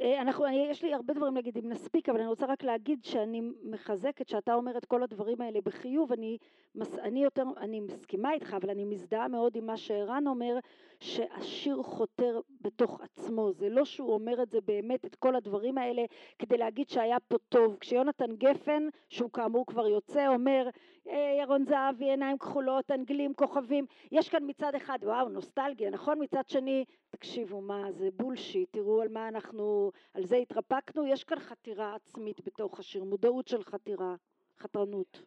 אה, 0.00 0.20
אנחנו, 0.20 0.46
אני, 0.46 0.66
יש 0.70 0.84
לי 0.84 0.94
הרבה 0.94 1.14
דברים 1.14 1.34
להגיד 1.34 1.58
אם 1.58 1.68
נספיק, 1.68 2.08
אבל 2.08 2.18
אני 2.18 2.28
רוצה 2.28 2.46
רק 2.46 2.62
להגיד 2.62 3.04
שאני 3.04 3.42
מחזקת 3.62 4.28
שאתה 4.28 4.54
אומר 4.54 4.78
את 4.78 4.84
כל 4.84 5.02
הדברים 5.02 5.40
האלה 5.40 5.60
בחיוב, 5.64 6.12
אני, 6.12 6.38
מס, 6.74 6.98
אני 6.98 7.24
יותר, 7.24 7.44
אני 7.56 7.80
מסכימה 7.80 8.32
איתך, 8.32 8.56
אבל 8.60 8.70
אני 8.70 8.84
מזדהה 8.84 9.28
מאוד 9.28 9.56
עם 9.56 9.66
מה 9.66 9.76
שערן 9.76 10.26
אומר, 10.26 10.58
שהשיר 11.00 11.82
חותר 11.82 12.40
בתוך 12.60 13.00
עצמו, 13.00 13.52
זה 13.52 13.68
לא 13.68 13.84
שהוא 13.84 14.14
אומר 14.14 14.42
את 14.42 14.50
זה 14.50 14.60
באמת, 14.60 15.04
את 15.04 15.14
כל 15.14 15.36
הדברים 15.36 15.78
האלה, 15.78 16.02
כדי 16.38 16.58
להגיד 16.58 16.88
שהיה 16.88 17.20
פה 17.20 17.36
טוב. 17.48 17.76
כשיונתן 17.80 18.36
גפן, 18.36 18.88
שהוא 19.08 19.30
כאמור 19.30 19.66
כבר 19.66 19.86
יוצא, 19.86 20.28
אומר, 20.28 20.68
"אה, 21.08 21.36
ירון 21.42 21.64
זהבי, 21.64 22.10
עיניים 22.10 22.38
כחולות, 22.38 22.90
אנגלים, 22.90 23.34
כוכבים, 23.34 23.86
יש 24.12 24.28
כאן 24.28 24.42
מצד 24.46 24.74
אחד, 24.74 24.98
וואו, 25.02 25.28
נוסטלגיה, 25.28 25.90
נכון? 25.90 26.22
מצד 26.22 26.48
שני, 26.48 26.84
תקשיבו, 27.10 27.60
מה, 27.60 27.92
זה 27.92 28.08
בולשיט, 28.16 28.72
תראו 28.72 29.00
על 29.00 29.08
מה 29.08 29.28
אנחנו, 29.28 29.89
על 30.14 30.26
זה 30.26 30.36
התרפקנו, 30.36 31.06
יש 31.06 31.24
כאן 31.24 31.38
חתירה 31.40 31.94
עצמית 31.94 32.40
בתוך 32.46 32.78
השיר, 32.78 33.04
מודעות 33.04 33.48
של 33.48 33.64
חתירה, 33.64 34.14
חתרנות. 34.58 35.22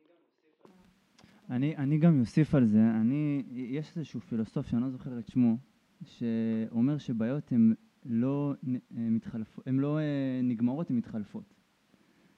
אני, 1.50 1.78
אני 1.78 1.98
גם 1.98 2.20
אוסיף 2.20 2.56
על 2.56 2.66
זה, 2.66 2.80
אני, 3.02 3.44
יש 3.52 3.98
איזשהו 3.98 4.20
פילוסוף 4.20 4.68
שאני 4.68 4.82
לא 4.82 4.90
זוכר 4.90 5.20
את 5.20 5.28
שמו, 5.28 5.58
שאומר 6.06 6.98
שבעיות 6.98 7.52
הן 7.52 7.74
לא, 8.06 8.54
אה, 8.68 8.76
מתחלפ, 8.92 9.60
הן 9.66 9.76
לא 9.76 10.00
אה, 10.00 10.40
נגמרות, 10.44 10.90
הן 10.90 10.96
מתחלפות. 10.96 11.54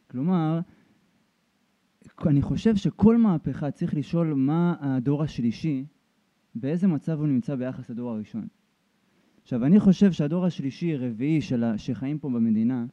כלומר, 0.08 0.60
אני 2.27 2.41
חושב 2.41 2.75
שכל 2.75 3.17
מהפכה 3.17 3.72
צריך 3.72 3.96
לשאול 3.96 4.34
מה 4.34 4.75
הדור 4.79 5.24
השלישי, 5.24 5.86
באיזה 6.55 6.88
מצב 6.88 7.20
הוא 7.20 7.27
נמצא 7.27 7.55
ביחס 7.55 7.89
לדור 7.89 8.12
הראשון. 8.12 8.48
עכשיו, 9.46 9.66
אני 9.66 9.80
חושב 9.80 10.12
שהדור 10.12 10.46
השלישי, 10.46 10.98
רביעי, 10.98 11.42
של 11.42 11.64
ה... 11.64 11.78
שחיים 11.78 12.20
פה 12.20 12.30
במדינה, 12.30 12.86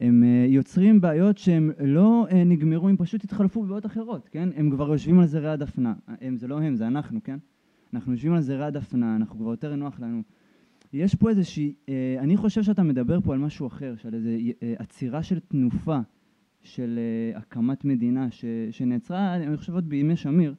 הם 0.00 0.24
אה, 0.24 0.46
יוצרים 0.48 1.00
בעיות 1.00 1.38
שהם 1.38 1.70
לא 1.84 2.26
אה, 2.30 2.44
נגמרו, 2.44 2.88
הם 2.88 2.96
פשוט 2.96 3.24
התחלפו 3.24 3.62
בבעיות 3.62 3.86
אחרות, 3.86 4.28
כן? 4.28 4.48
הם 4.56 4.70
כבר 4.70 4.92
יושבים 4.92 5.20
על 5.20 5.26
זרי 5.26 5.50
הדפנה. 5.50 5.94
הם, 6.20 6.36
זה 6.36 6.48
לא 6.48 6.60
הם, 6.60 6.76
זה 6.76 6.86
אנחנו, 6.86 7.20
כן? 7.24 7.38
אנחנו 7.94 8.12
יושבים 8.12 8.32
על 8.32 8.40
זרי 8.40 8.64
הדפנה, 8.64 9.16
אנחנו 9.16 9.38
כבר 9.38 9.50
יותר 9.50 9.76
נוח 9.76 10.00
לנו. 10.00 10.22
יש 10.92 11.14
פה 11.14 11.30
איזושהי, 11.30 11.74
אה, 11.88 12.16
אני 12.18 12.36
חושב 12.36 12.62
שאתה 12.62 12.82
מדבר 12.82 13.20
פה 13.20 13.32
על 13.32 13.38
משהו 13.38 13.66
אחר, 13.66 13.94
של 13.96 14.14
איזו 14.14 14.30
עצירה 14.78 15.22
של 15.22 15.38
תנופה, 15.38 15.98
של 16.62 16.98
הקמת 17.34 17.84
מדינה, 17.84 18.30
ש, 18.30 18.44
שנעצרה, 18.70 19.36
אני 19.36 19.56
חושב 19.56 19.74
עוד 19.74 19.88
בימי 19.88 20.16
שמיר, 20.16 20.54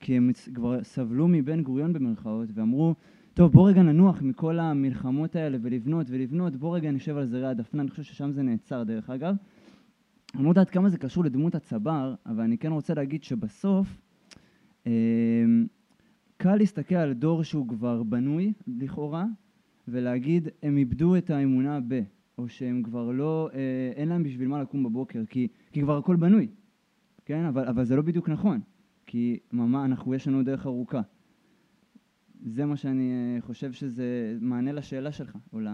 כי 0.00 0.16
הם 0.16 0.30
כבר 0.54 0.84
סבלו 0.84 1.28
מבן 1.28 1.62
גוריון 1.62 1.92
במרכאות, 1.92 2.48
ואמרו, 2.54 2.94
טוב, 3.34 3.52
בוא 3.52 3.68
רגע 3.68 3.82
ננוח 3.82 4.22
מכל 4.22 4.58
המלחמות 4.58 5.36
האלה 5.36 5.58
ולבנות 5.62 6.06
ולבנות, 6.10 6.56
בוא 6.56 6.76
רגע 6.76 6.90
נשב 6.90 7.16
על 7.16 7.26
זרי 7.26 7.46
הדפנה, 7.46 7.82
אני 7.82 7.90
חושב 7.90 8.02
ששם 8.02 8.32
זה 8.32 8.42
נעצר 8.42 8.82
דרך 8.82 9.10
אגב. 9.10 9.34
אני 10.34 10.44
לא 10.44 10.48
יודעת 10.48 10.70
כמה 10.70 10.88
זה 10.88 10.98
קשור 10.98 11.24
לדמות 11.24 11.54
הצבר, 11.54 12.14
אבל 12.26 12.42
אני 12.42 12.58
כן 12.58 12.72
רוצה 12.72 12.94
להגיד 12.94 13.24
שבסוף 13.24 14.00
אה, 14.86 14.92
קל 16.36 16.56
להסתכל 16.56 16.94
על 16.94 17.12
דור 17.12 17.42
שהוא 17.42 17.68
כבר 17.68 18.02
בנוי 18.02 18.52
לכאורה, 18.66 19.24
ולהגיד 19.88 20.48
הם 20.62 20.76
איבדו 20.76 21.16
את 21.16 21.30
האמונה 21.30 21.78
ב, 21.88 22.00
או 22.38 22.48
שהם 22.48 22.82
כבר 22.82 23.10
לא, 23.10 23.50
אה, 23.54 23.92
אין 23.96 24.08
להם 24.08 24.22
בשביל 24.22 24.48
מה 24.48 24.62
לקום 24.62 24.82
בבוקר, 24.82 25.22
כי, 25.28 25.48
כי 25.72 25.80
כבר 25.82 25.98
הכל 25.98 26.16
בנוי, 26.16 26.48
כן? 27.24 27.44
אבל, 27.44 27.64
אבל 27.64 27.84
זה 27.84 27.96
לא 27.96 28.02
בדיוק 28.02 28.28
נכון, 28.28 28.60
כי 29.06 29.38
ממש 29.52 29.84
אנחנו, 29.84 30.14
יש 30.14 30.28
לנו 30.28 30.42
דרך 30.42 30.66
ארוכה. 30.66 31.00
זה 32.46 32.66
מה 32.66 32.76
שאני 32.76 33.12
אה, 33.12 33.40
חושב 33.40 33.72
שזה 33.72 34.36
מענה 34.40 34.72
לשאלה 34.72 35.12
שלך, 35.12 35.38
או 35.52 35.60
ל... 35.60 35.68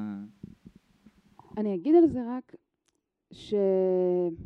אני 1.57 1.75
אגיד 1.75 1.95
על 1.95 2.07
זה 2.09 2.21
רק 2.29 2.55
שאני 3.33 4.37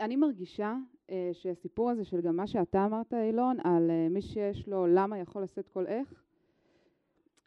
אני 0.00 0.16
מרגישה 0.16 0.76
אה, 1.10 1.30
שהסיפור 1.32 1.90
הזה 1.90 2.04
של 2.04 2.20
גם 2.20 2.36
מה 2.36 2.46
שאתה 2.46 2.84
אמרת, 2.84 3.14
אילון, 3.14 3.56
על 3.64 3.90
אה, 3.90 4.08
מי 4.10 4.22
שיש 4.22 4.68
לו 4.68 4.86
למה 4.86 5.18
יכול 5.18 5.42
לשאת 5.42 5.68
כל 5.68 5.86
איך, 5.86 6.24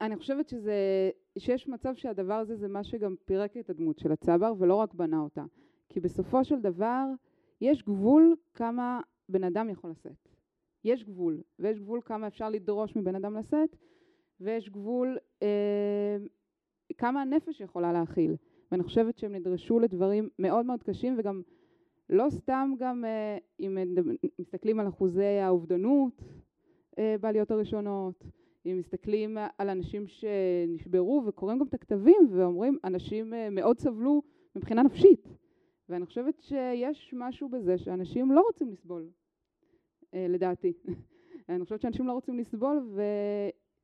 אני 0.01 0.15
חושבת 0.15 0.49
שזה, 0.49 0.73
שיש 1.37 1.67
מצב 1.67 1.93
שהדבר 1.95 2.33
הזה 2.33 2.55
זה 2.55 2.67
מה 2.67 2.83
שגם 2.83 3.15
פירק 3.25 3.57
את 3.57 3.69
הדמות 3.69 3.99
של 3.99 4.11
הצבר 4.11 4.53
ולא 4.57 4.75
רק 4.75 4.93
בנה 4.93 5.19
אותה. 5.19 5.43
כי 5.89 5.99
בסופו 5.99 6.43
של 6.43 6.61
דבר 6.61 7.05
יש 7.61 7.83
גבול 7.83 8.35
כמה 8.53 9.01
בן 9.29 9.43
אדם 9.43 9.69
יכול 9.69 9.91
לשאת. 9.91 10.32
יש 10.83 11.03
גבול, 11.03 11.41
ויש 11.59 11.79
גבול 11.79 12.01
כמה 12.05 12.27
אפשר 12.27 12.49
לדרוש 12.49 12.95
מבן 12.95 13.15
אדם 13.15 13.37
לשאת, 13.37 13.75
ויש 14.39 14.69
גבול 14.69 15.17
אה, 15.43 16.17
כמה 16.97 17.21
הנפש 17.21 17.61
יכולה 17.61 17.93
להכיל. 17.93 18.35
ואני 18.71 18.83
חושבת 18.83 19.17
שהם 19.17 19.35
נדרשו 19.35 19.79
לדברים 19.79 20.29
מאוד 20.39 20.65
מאוד 20.65 20.83
קשים, 20.83 21.15
וגם 21.17 21.41
לא 22.09 22.29
סתם 22.29 22.73
גם 22.79 23.05
אה, 23.05 23.37
אם 23.59 23.77
מסתכלים 24.39 24.79
על 24.79 24.87
אחוזי 24.87 25.23
האובדנות 25.23 26.21
אה, 26.99 27.15
בעליות 27.21 27.51
הראשונות, 27.51 28.23
אם 28.65 28.77
מסתכלים 28.79 29.37
על 29.57 29.69
אנשים 29.69 30.07
שנשברו 30.07 31.23
וקוראים 31.25 31.59
גם 31.59 31.67
את 31.67 31.73
הכתבים 31.73 32.27
ואומרים 32.31 32.77
אנשים 32.83 33.33
אה, 33.33 33.49
מאוד 33.49 33.79
סבלו 33.79 34.21
מבחינה 34.55 34.83
נפשית 34.83 35.27
ואני 35.89 36.05
חושבת 36.05 36.41
שיש 36.41 37.13
משהו 37.17 37.49
בזה 37.49 37.77
שאנשים 37.77 38.31
לא 38.31 38.41
רוצים 38.41 38.71
לסבול 38.71 39.09
לדעתי. 40.13 40.73
אני 41.49 41.63
חושבת 41.63 41.81
שאנשים 41.81 42.07
לא 42.07 42.13
רוצים 42.13 42.37
לסבול 42.37 42.89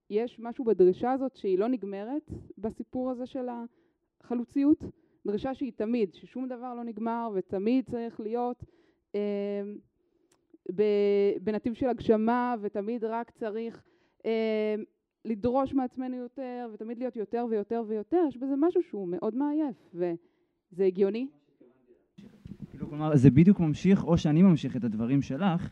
ויש 0.09 0.39
משהו 0.39 0.65
בדרישה 0.65 1.12
הזאת 1.12 1.36
שהיא 1.36 1.59
לא 1.59 1.67
נגמרת 1.67 2.31
בסיפור 2.57 3.09
הזה 3.09 3.25
של 3.25 3.48
החלוציות, 4.21 4.83
דרישה 5.27 5.53
שהיא 5.53 5.71
תמיד, 5.75 6.13
ששום 6.13 6.48
דבר 6.48 6.74
לא 6.74 6.83
נגמר 6.83 7.29
ותמיד 7.33 7.86
צריך 7.86 8.19
להיות 8.19 8.63
אה, 9.15 9.62
בנתיב 11.43 11.74
של 11.74 11.89
הגשמה 11.89 12.55
ותמיד 12.62 13.03
רק 13.03 13.31
צריך 13.31 13.83
אה, 14.25 14.75
לדרוש 15.25 15.74
מעצמנו 15.74 16.15
יותר 16.17 16.69
ותמיד 16.74 17.00
להיות 17.00 17.15
יותר 17.15 17.45
ויותר 17.50 17.83
ויותר, 17.88 18.24
יש 18.27 18.38
בזה 18.38 18.53
משהו 18.57 18.83
שהוא 18.83 19.07
מאוד 19.07 19.36
מעייף 19.36 19.75
וזה 19.93 20.86
הגיוני. 20.86 21.27
כלומר, 22.79 23.15
זה 23.15 23.31
בדיוק 23.31 23.59
ממשיך, 23.59 24.03
או 24.03 24.17
שאני 24.17 24.41
ממשיך 24.41 24.75
את 24.75 24.83
הדברים 24.83 25.21
שלך, 25.21 25.69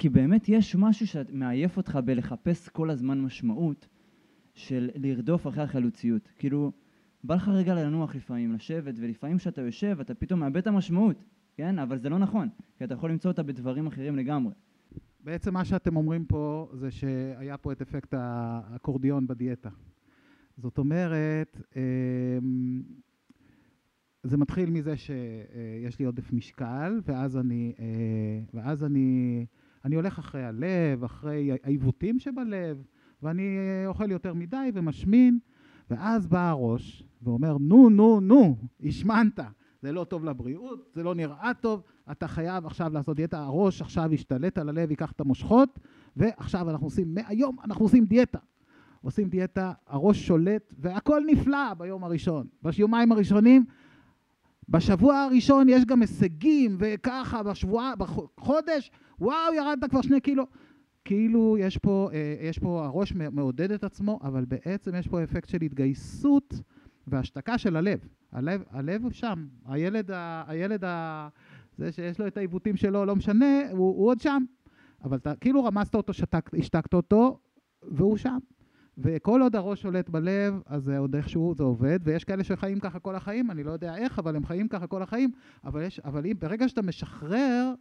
כי 0.00 0.08
באמת 0.08 0.48
יש 0.48 0.76
משהו 0.76 1.06
שמעייף 1.06 1.76
אותך 1.76 1.98
בלחפש 2.04 2.68
כל 2.68 2.90
הזמן 2.90 3.20
משמעות 3.20 3.88
של 4.54 4.90
לרדוף 4.94 5.46
אחרי 5.46 5.62
החלוציות. 5.62 6.32
כאילו, 6.38 6.72
בא 7.24 7.34
לך 7.34 7.48
רגע 7.48 7.74
לנוח 7.74 8.14
לפעמים, 8.14 8.52
לשבת, 8.52 8.94
ולפעמים 8.98 9.38
כשאתה 9.38 9.60
יושב 9.60 9.98
אתה 10.00 10.14
פתאום 10.14 10.40
מאבד 10.40 10.56
את 10.56 10.66
המשמעות, 10.66 11.24
כן? 11.54 11.78
אבל 11.78 11.98
זה 11.98 12.08
לא 12.08 12.18
נכון, 12.18 12.48
כי 12.78 12.84
אתה 12.84 12.94
יכול 12.94 13.10
למצוא 13.10 13.30
אותה 13.30 13.42
בדברים 13.42 13.86
אחרים 13.86 14.16
לגמרי. 14.16 14.52
בעצם 15.24 15.54
מה 15.54 15.64
שאתם 15.64 15.96
אומרים 15.96 16.24
פה 16.24 16.70
זה 16.74 16.90
שהיה 16.90 17.56
פה 17.56 17.72
את 17.72 17.82
אפקט 17.82 18.14
האקורדיון 18.16 19.26
בדיאטה. 19.26 19.70
זאת 20.56 20.78
אומרת, 20.78 21.62
אמ, 21.76 22.82
זה 24.22 24.36
מתחיל 24.36 24.70
מזה 24.70 24.96
שיש 24.96 25.98
לי 25.98 26.04
עודף 26.04 26.32
משקל, 26.32 27.00
ואז 27.04 27.36
אני, 27.36 27.72
אה, 27.78 28.40
ואז 28.54 28.84
אני 28.84 29.46
אני 29.84 29.96
הולך 29.96 30.18
אחרי 30.18 30.44
הלב, 30.44 31.04
אחרי 31.04 31.50
העיוותים 31.62 32.18
שבלב, 32.18 32.82
ואני 33.22 33.58
אוכל 33.86 34.10
יותר 34.10 34.34
מדי 34.34 34.70
ומשמין, 34.74 35.38
ואז 35.90 36.26
בא 36.26 36.48
הראש 36.48 37.04
ואומר, 37.22 37.56
נו, 37.58 37.90
נו, 37.90 38.20
נו, 38.20 38.56
השמנת, 38.84 39.40
זה 39.82 39.92
לא 39.92 40.04
טוב 40.04 40.24
לבריאות, 40.24 40.90
זה 40.94 41.02
לא 41.02 41.14
נראה 41.14 41.52
טוב, 41.60 41.82
אתה 42.10 42.28
חייב 42.28 42.66
עכשיו 42.66 42.92
לעשות 42.92 43.16
דיאטה, 43.16 43.38
הראש 43.38 43.82
עכשיו 43.82 44.14
ישתלט 44.14 44.58
על 44.58 44.68
הלב, 44.68 44.90
ייקח 44.90 45.12
את 45.12 45.20
המושכות, 45.20 45.78
ועכשיו 46.16 46.70
אנחנו 46.70 46.86
עושים, 46.86 47.14
מהיום 47.14 47.56
אנחנו 47.64 47.84
עושים 47.84 48.04
דיאטה. 48.04 48.38
עושים 49.02 49.28
דיאטה, 49.28 49.72
הראש 49.86 50.26
שולט, 50.26 50.74
והכל 50.78 51.22
נפלא 51.26 51.74
ביום 51.74 52.04
הראשון. 52.04 52.46
ביומיים 52.62 53.12
הראשונים, 53.12 53.64
בשבוע 54.70 55.16
הראשון 55.16 55.68
יש 55.68 55.84
גם 55.84 56.00
הישגים, 56.00 56.76
וככה, 56.80 57.42
בשבוע, 57.42 57.92
בחודש, 57.98 58.90
וואו, 59.20 59.54
ירדת 59.54 59.90
כבר 59.90 60.02
שני 60.02 60.20
קילו. 60.20 60.46
כאילו 61.04 61.56
יש 61.58 61.78
פה, 61.78 62.10
אה, 62.12 62.36
יש 62.40 62.58
פה, 62.58 62.84
הראש 62.84 63.12
מעודד 63.12 63.72
את 63.72 63.84
עצמו, 63.84 64.20
אבל 64.22 64.44
בעצם 64.44 64.94
יש 64.94 65.08
פה 65.08 65.22
אפקט 65.22 65.48
של 65.48 65.58
התגייסות 65.62 66.54
והשתקה 67.06 67.58
של 67.58 67.76
הלב. 67.76 67.98
הלב, 68.32 68.62
הלב 68.70 69.12
שם, 69.12 69.46
הילד, 69.64 70.10
ה, 70.10 70.44
הילד 70.46 70.84
ה, 70.84 71.28
זה 71.78 71.92
שיש 71.92 72.18
לו 72.18 72.26
את 72.26 72.36
העיוותים 72.36 72.76
שלו, 72.76 73.04
לא 73.04 73.16
משנה, 73.16 73.70
הוא, 73.70 73.78
הוא 73.78 74.06
עוד 74.06 74.20
שם. 74.20 74.44
אבל 75.04 75.16
אתה 75.16 75.34
כאילו 75.34 75.64
רמזת 75.64 75.94
אותו, 75.94 76.12
שתק, 76.12 76.50
השתקת 76.58 76.94
אותו, 76.94 77.38
והוא 77.82 78.16
שם. 78.16 78.38
וכל 78.98 79.42
עוד 79.42 79.56
הראש 79.56 79.82
שולט 79.82 80.08
בלב, 80.08 80.54
אז 80.66 80.82
זה 80.82 80.98
עוד 80.98 81.16
איכשהו 81.16 81.54
זה 81.54 81.62
עובד, 81.62 81.98
ויש 82.02 82.24
כאלה 82.24 82.44
שחיים 82.44 82.80
ככה 82.80 82.98
כל 82.98 83.14
החיים, 83.14 83.50
אני 83.50 83.64
לא 83.64 83.70
יודע 83.70 83.96
איך, 83.96 84.18
אבל 84.18 84.36
הם 84.36 84.44
חיים 84.44 84.68
ככה 84.68 84.86
כל 84.86 85.02
החיים, 85.02 85.30
אבל, 85.64 85.82
יש, 85.82 86.00
אבל 86.00 86.26
אם, 86.26 86.36
ברגע 86.38 86.68
שאתה 86.68 86.82
משחרר 86.82 87.72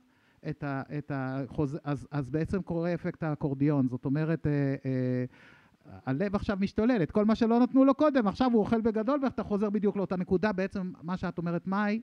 את, 0.50 0.64
ה, 0.64 0.82
את 0.98 1.12
החוז... 1.16 1.80
אז, 1.84 2.08
אז 2.12 2.30
בעצם 2.30 2.62
קורה 2.62 2.94
אפקט 2.94 3.24
האקורדיון, 3.24 3.88
זאת 3.88 4.06
אומרת, 4.06 4.48
אה, 4.48 4.76
אה, 4.86 5.26
הלב 6.06 6.36
עכשיו 6.36 6.58
משתולל, 6.60 7.04
את 7.04 7.12
כל 7.12 7.26
מה 7.26 7.36
שלא 7.36 7.60
נתנו 7.60 7.86
לו 7.86 7.94
קודם, 7.94 8.28
עכשיו 8.28 8.52
הוא 8.52 8.60
אוכל 8.60 8.82
בגדול 8.82 9.20
ואתה 9.24 9.44
חוזר 9.44 9.70
בדיוק 9.70 9.98
לאותה 9.98 10.16
נקודה, 10.16 10.52
בעצם 10.52 10.92
מה 11.04 11.18
שאת 11.18 11.38
אומרת, 11.38 11.68
מאי, 11.68 12.02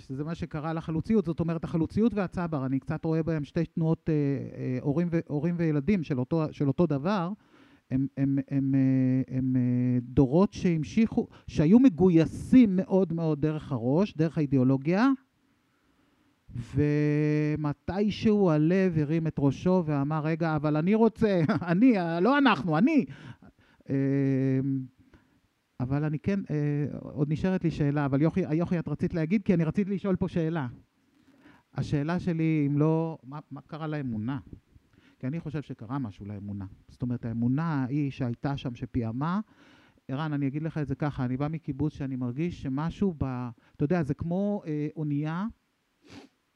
שזה 0.00 0.24
מה 0.24 0.34
שקרה 0.34 0.72
לחלוציות, 0.72 1.24
זאת 1.24 1.40
אומרת 1.40 1.64
החלוציות 1.64 2.14
והצבר, 2.14 2.66
אני 2.66 2.78
קצת 2.78 3.04
רואה 3.04 3.22
בהם 3.22 3.44
שתי 3.44 3.64
תנועות 3.64 4.10
אה, 4.10 4.14
אה, 4.14 4.78
הורים, 4.82 5.08
ו, 5.12 5.18
הורים 5.26 5.54
וילדים 5.58 6.02
של 6.02 6.20
אותו, 6.20 6.44
של 6.50 6.68
אותו 6.68 6.86
דבר, 6.86 7.32
הם, 7.90 8.06
הם, 8.16 8.38
הם, 8.48 8.56
הם, 8.58 8.74
אה, 8.74 9.36
הם 9.36 9.56
אה, 9.56 9.98
דורות 10.02 10.52
שהמשיכו, 10.52 11.26
שהיו 11.46 11.78
מגויסים 11.78 12.76
מאוד 12.76 13.12
מאוד 13.12 13.40
דרך 13.40 13.72
הראש, 13.72 14.14
דרך 14.16 14.38
האידיאולוגיה, 14.38 15.08
ומתישהו 16.74 18.50
הלב 18.50 18.98
הרים 18.98 19.26
את 19.26 19.34
ראשו 19.38 19.82
ואמר, 19.86 20.20
רגע, 20.24 20.56
אבל 20.56 20.76
אני 20.76 20.94
רוצה, 20.94 21.40
אני, 21.72 21.94
לא 22.20 22.38
אנחנו, 22.38 22.78
אני. 22.78 23.04
אבל 25.80 26.04
אני 26.04 26.18
כן, 26.18 26.40
אה, 26.50 26.86
עוד 27.00 27.32
נשארת 27.32 27.64
לי 27.64 27.70
שאלה, 27.70 28.04
אבל 28.04 28.22
יוכי, 28.22 28.40
יוכי, 28.40 28.78
את 28.78 28.88
רצית 28.88 29.14
להגיד? 29.14 29.42
כי 29.42 29.54
אני 29.54 29.64
רציתי 29.64 29.90
לשאול 29.90 30.16
פה 30.16 30.28
שאלה. 30.28 30.66
השאלה 31.74 32.20
שלי, 32.20 32.64
אם 32.66 32.78
לא, 32.78 33.18
מה, 33.22 33.38
מה 33.50 33.60
קרה 33.60 33.86
לאמונה? 33.86 34.38
כי 35.18 35.26
אני 35.26 35.40
חושב 35.40 35.62
שקרה 35.62 35.98
משהו 35.98 36.26
לאמונה. 36.26 36.66
זאת 36.88 37.02
אומרת, 37.02 37.24
האמונה 37.24 37.84
היא 37.84 38.10
שהייתה 38.10 38.56
שם, 38.56 38.74
שפיעמה, 38.74 39.40
ערן, 40.08 40.32
אני 40.32 40.46
אגיד 40.46 40.62
לך 40.62 40.78
את 40.78 40.86
זה 40.86 40.94
ככה, 40.94 41.24
אני 41.24 41.36
בא 41.36 41.48
מקיבוץ 41.48 41.92
שאני 41.92 42.16
מרגיש 42.16 42.62
שמשהו 42.62 43.14
ב... 43.18 43.48
אתה 43.76 43.84
יודע, 43.84 44.02
זה 44.02 44.14
כמו 44.14 44.62
אה, 44.66 44.88
אונייה 44.96 45.46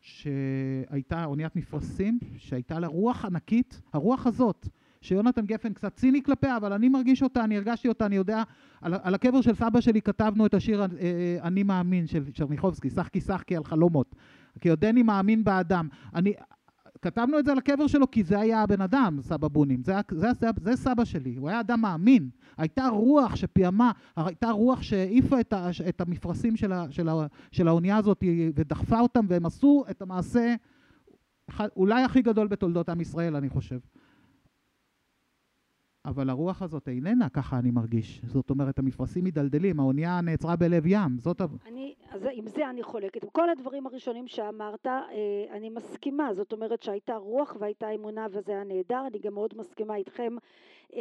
שהייתה, 0.00 1.24
אוניית 1.24 1.56
מפרשים, 1.56 2.18
שהייתה 2.36 2.78
לה 2.78 2.86
רוח 2.86 3.24
ענקית, 3.24 3.80
הרוח 3.92 4.26
הזאת, 4.26 4.68
שיונתן 5.00 5.46
גפן 5.46 5.72
קצת 5.72 5.96
ציני 5.96 6.22
כלפיה, 6.22 6.56
אבל 6.56 6.72
אני 6.72 6.88
מרגיש 6.88 7.22
אותה, 7.22 7.44
אני 7.44 7.56
הרגשתי 7.56 7.88
אותה, 7.88 8.06
אני 8.06 8.16
יודע, 8.16 8.42
על, 8.80 8.94
על 9.02 9.14
הקבר 9.14 9.40
של 9.40 9.54
סבא 9.54 9.80
שלי 9.80 10.02
כתבנו 10.02 10.46
את 10.46 10.54
השיר 10.54 10.80
אה, 10.80 10.86
אה, 11.00 11.38
אני 11.42 11.62
מאמין 11.62 12.06
של 12.06 12.30
צ'רניחובסקי, 12.30 12.90
שחקי 12.90 13.20
שחקי 13.20 13.56
על 13.56 13.64
חלומות, 13.64 14.14
כי 14.60 14.68
עודני 14.68 15.02
מאמין 15.02 15.44
באדם. 15.44 15.88
אני, 16.14 16.32
כתבנו 17.02 17.38
את 17.38 17.44
זה 17.44 17.52
על 17.52 17.58
הקבר 17.58 17.86
שלו 17.86 18.10
כי 18.10 18.22
זה 18.22 18.40
היה 18.40 18.62
הבן 18.62 18.80
אדם, 18.80 19.18
סבא 19.22 19.48
בונים, 19.48 19.82
זה, 19.82 19.94
זה, 20.10 20.28
זה, 20.40 20.48
זה 20.60 20.76
סבא 20.76 21.04
שלי, 21.04 21.36
הוא 21.36 21.48
היה 21.48 21.60
אדם 21.60 21.80
מאמין. 21.80 22.30
הייתה 22.56 22.88
רוח 22.88 23.36
שפיעמה, 23.36 23.92
הייתה 24.16 24.50
רוח 24.50 24.82
שהעיפה 24.82 25.40
את, 25.40 25.52
ה, 25.52 25.70
את 25.88 26.00
המפרשים 26.00 26.56
של, 26.56 26.72
ה, 26.72 26.86
של, 26.90 27.08
ה, 27.08 27.26
של 27.52 27.68
האונייה 27.68 27.96
הזאת 27.96 28.24
ודחפה 28.54 29.00
אותם, 29.00 29.26
והם 29.28 29.46
עשו 29.46 29.84
את 29.90 30.02
המעשה 30.02 30.54
אולי 31.76 32.02
הכי 32.02 32.22
גדול 32.22 32.46
בתולדות 32.46 32.88
עם 32.88 33.00
ישראל, 33.00 33.36
אני 33.36 33.48
חושב. 33.48 33.78
אבל 36.08 36.30
הרוח 36.30 36.62
הזאת 36.62 36.88
איננה, 36.88 37.28
ככה 37.28 37.58
אני 37.58 37.70
מרגיש. 37.70 38.20
זאת 38.24 38.50
אומרת, 38.50 38.78
המפרשים 38.78 39.24
מדלדלים, 39.24 39.80
האונייה 39.80 40.20
נעצרה 40.20 40.56
בלב 40.56 40.82
ים. 40.86 41.18
זאת... 41.18 41.40
אני, 41.66 41.87
אז 42.10 42.28
עם 42.32 42.46
זה 42.46 42.70
אני 42.70 42.82
חולקת. 42.82 43.22
עם 43.22 43.30
כל 43.30 43.50
הדברים 43.50 43.86
הראשונים 43.86 44.26
שאמרת, 44.26 44.86
אה, 44.86 45.44
אני 45.50 45.70
מסכימה. 45.70 46.34
זאת 46.34 46.52
אומרת 46.52 46.82
שהייתה 46.82 47.16
רוח 47.16 47.56
והייתה 47.58 47.90
אמונה 47.90 48.26
וזה 48.30 48.52
היה 48.52 48.64
נהדר. 48.64 49.06
אני 49.06 49.18
גם 49.18 49.34
מאוד 49.34 49.54
מסכימה 49.56 49.96
איתכם 49.96 50.36
אה, 50.94 51.00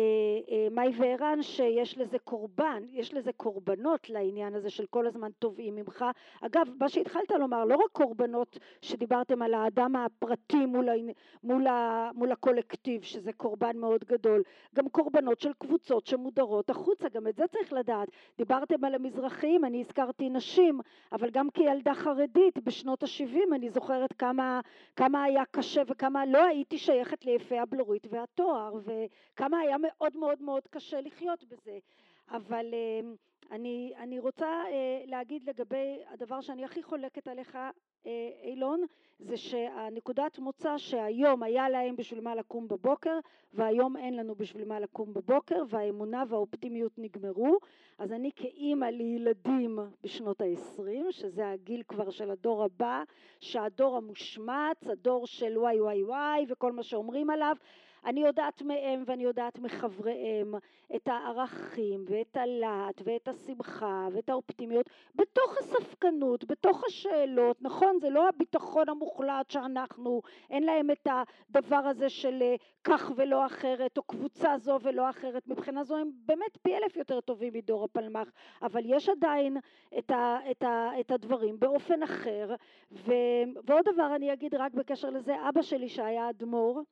אה, 0.51 0.67
מאי 0.71 0.91
וערן 0.97 1.43
שיש 1.43 1.97
לזה 1.97 2.19
קורבן, 2.19 2.83
יש 2.91 3.13
לזה 3.13 3.31
קורבנות 3.31 4.09
לעניין 4.09 4.55
הזה 4.55 4.69
של 4.69 4.85
כל 4.85 5.07
הזמן 5.07 5.29
תובעים 5.39 5.75
ממך. 5.75 6.05
אגב, 6.41 6.67
מה 6.79 6.89
שהתחלת 6.89 7.31
לומר, 7.31 7.65
לא 7.65 7.75
רק 7.75 7.91
קורבנות 7.91 8.59
שדיברתם 8.81 9.41
על 9.41 9.53
האדם 9.53 9.95
הפרטי 9.95 10.65
מול, 10.65 10.89
מול, 11.43 11.67
מול 12.13 12.31
הקולקטיב, 12.31 13.01
שזה 13.01 13.33
קורבן 13.33 13.77
מאוד 13.77 14.03
גדול, 14.03 14.43
גם 14.75 14.89
קורבנות 14.89 15.39
של 15.39 15.53
קבוצות 15.53 16.05
שמודרות 16.05 16.69
החוצה, 16.69 17.09
גם 17.09 17.27
את 17.27 17.35
זה 17.35 17.47
צריך 17.47 17.73
לדעת. 17.73 18.09
דיברתם 18.37 18.85
על 18.85 18.95
המזרחים, 18.95 19.65
אני 19.65 19.81
הזכרתי 19.81 20.29
נשים, 20.29 20.76
אבל 21.11 21.29
גם 21.29 21.49
כילדה 21.49 21.93
חרדית 21.93 22.57
בשנות 22.63 23.03
ה-70 23.03 23.55
אני 23.55 23.69
זוכרת 23.69 24.13
כמה, 24.13 24.61
כמה 24.95 25.23
היה 25.23 25.43
קשה 25.51 25.81
וכמה 25.87 26.25
לא 26.25 26.45
הייתי 26.45 26.77
שייכת 26.77 27.25
ליפי 27.25 27.59
הבלורית 27.59 28.07
והתואר, 28.09 28.73
וכמה 28.83 29.59
היה 29.59 29.75
מאוד 29.79 30.17
מאוד 30.17 30.41
מאוד 30.41 30.67
קשה 30.67 31.01
לחיות 31.01 31.43
בזה. 31.43 31.79
אבל 32.31 32.65
אה, 32.73 32.99
אני, 33.51 33.93
אני 33.97 34.19
רוצה 34.19 34.45
אה, 34.45 35.01
להגיד 35.05 35.43
לגבי 35.49 35.99
הדבר 36.07 36.41
שאני 36.41 36.65
הכי 36.65 36.83
חולקת 36.83 37.27
עליך 37.27 37.57
אילון 38.43 38.81
זה 39.19 39.37
שהנקודת 39.37 40.39
מוצא 40.39 40.77
שהיום 40.77 41.43
היה 41.43 41.69
להם 41.69 41.95
בשביל 41.95 42.21
מה 42.21 42.35
לקום 42.35 42.67
בבוקר 42.67 43.19
והיום 43.53 43.97
אין 43.97 44.15
לנו 44.15 44.35
בשביל 44.35 44.65
מה 44.65 44.79
לקום 44.79 45.13
בבוקר 45.13 45.63
והאמונה 45.69 46.23
והאופטימיות 46.29 46.91
נגמרו. 46.97 47.57
אז 47.97 48.13
אני 48.13 48.31
כאימא 48.35 48.85
לילדים 48.85 49.79
בשנות 50.03 50.41
ה-20 50.41 51.11
שזה 51.11 51.49
הגיל 51.49 51.83
כבר 51.87 52.09
של 52.09 52.31
הדור 52.31 52.63
הבא 52.63 53.03
שהדור 53.39 53.97
המושמץ 53.97 54.87
הדור 54.87 55.27
של 55.27 55.57
וואי 55.57 55.81
וואי 55.81 56.03
וואי 56.03 56.45
וכל 56.49 56.71
מה 56.71 56.83
שאומרים 56.83 57.29
עליו 57.29 57.55
אני 58.07 58.21
יודעת 58.21 58.61
מהם 58.61 59.03
ואני 59.05 59.23
יודעת 59.23 59.59
מחבריהם 59.59 60.55
את 60.95 61.07
הערכים 61.07 62.05
ואת 62.07 62.37
הלהט 62.37 63.01
ואת 63.03 63.27
השמחה 63.27 64.07
ואת 64.13 64.29
האופטימיות 64.29 64.89
בתוך 65.15 65.57
הספקנות, 65.57 66.45
בתוך 66.45 66.83
השאלות, 66.83 67.61
נכון? 67.61 67.99
זה 67.99 68.09
לא 68.09 68.29
הביטחון 68.29 68.89
המוחלט 68.89 69.51
שאנחנו, 69.51 70.21
אין 70.49 70.63
להם 70.63 70.91
את 70.91 71.07
הדבר 71.49 71.75
הזה 71.75 72.09
של 72.09 72.41
אה, 72.41 72.55
כך 72.83 73.11
ולא 73.15 73.45
אחרת 73.45 73.97
או 73.97 74.03
קבוצה 74.03 74.57
זו 74.57 74.79
ולא 74.81 75.09
אחרת, 75.09 75.47
מבחינה 75.47 75.83
זו 75.83 75.97
הם 75.97 76.11
באמת 76.25 76.57
פי 76.61 76.75
אלף 76.75 76.97
יותר 76.97 77.21
טובים 77.21 77.53
מדור 77.53 77.83
הפלמ"ח, 77.83 78.31
אבל 78.61 78.81
יש 78.85 79.09
עדיין 79.09 79.57
את, 79.97 80.11
ה, 80.11 80.37
את, 80.51 80.63
ה, 80.63 80.89
את 80.99 81.11
הדברים 81.11 81.59
באופן 81.59 82.03
אחר 82.03 82.55
ו, 82.91 83.11
ועוד 83.65 83.85
דבר 83.93 84.15
אני 84.15 84.33
אגיד 84.33 84.55
רק 84.55 84.73
בקשר 84.73 85.09
לזה, 85.09 85.35
אבא 85.49 85.61
שלי 85.61 85.89
שהיה 85.89 86.29
אדמו"ר 86.29 86.83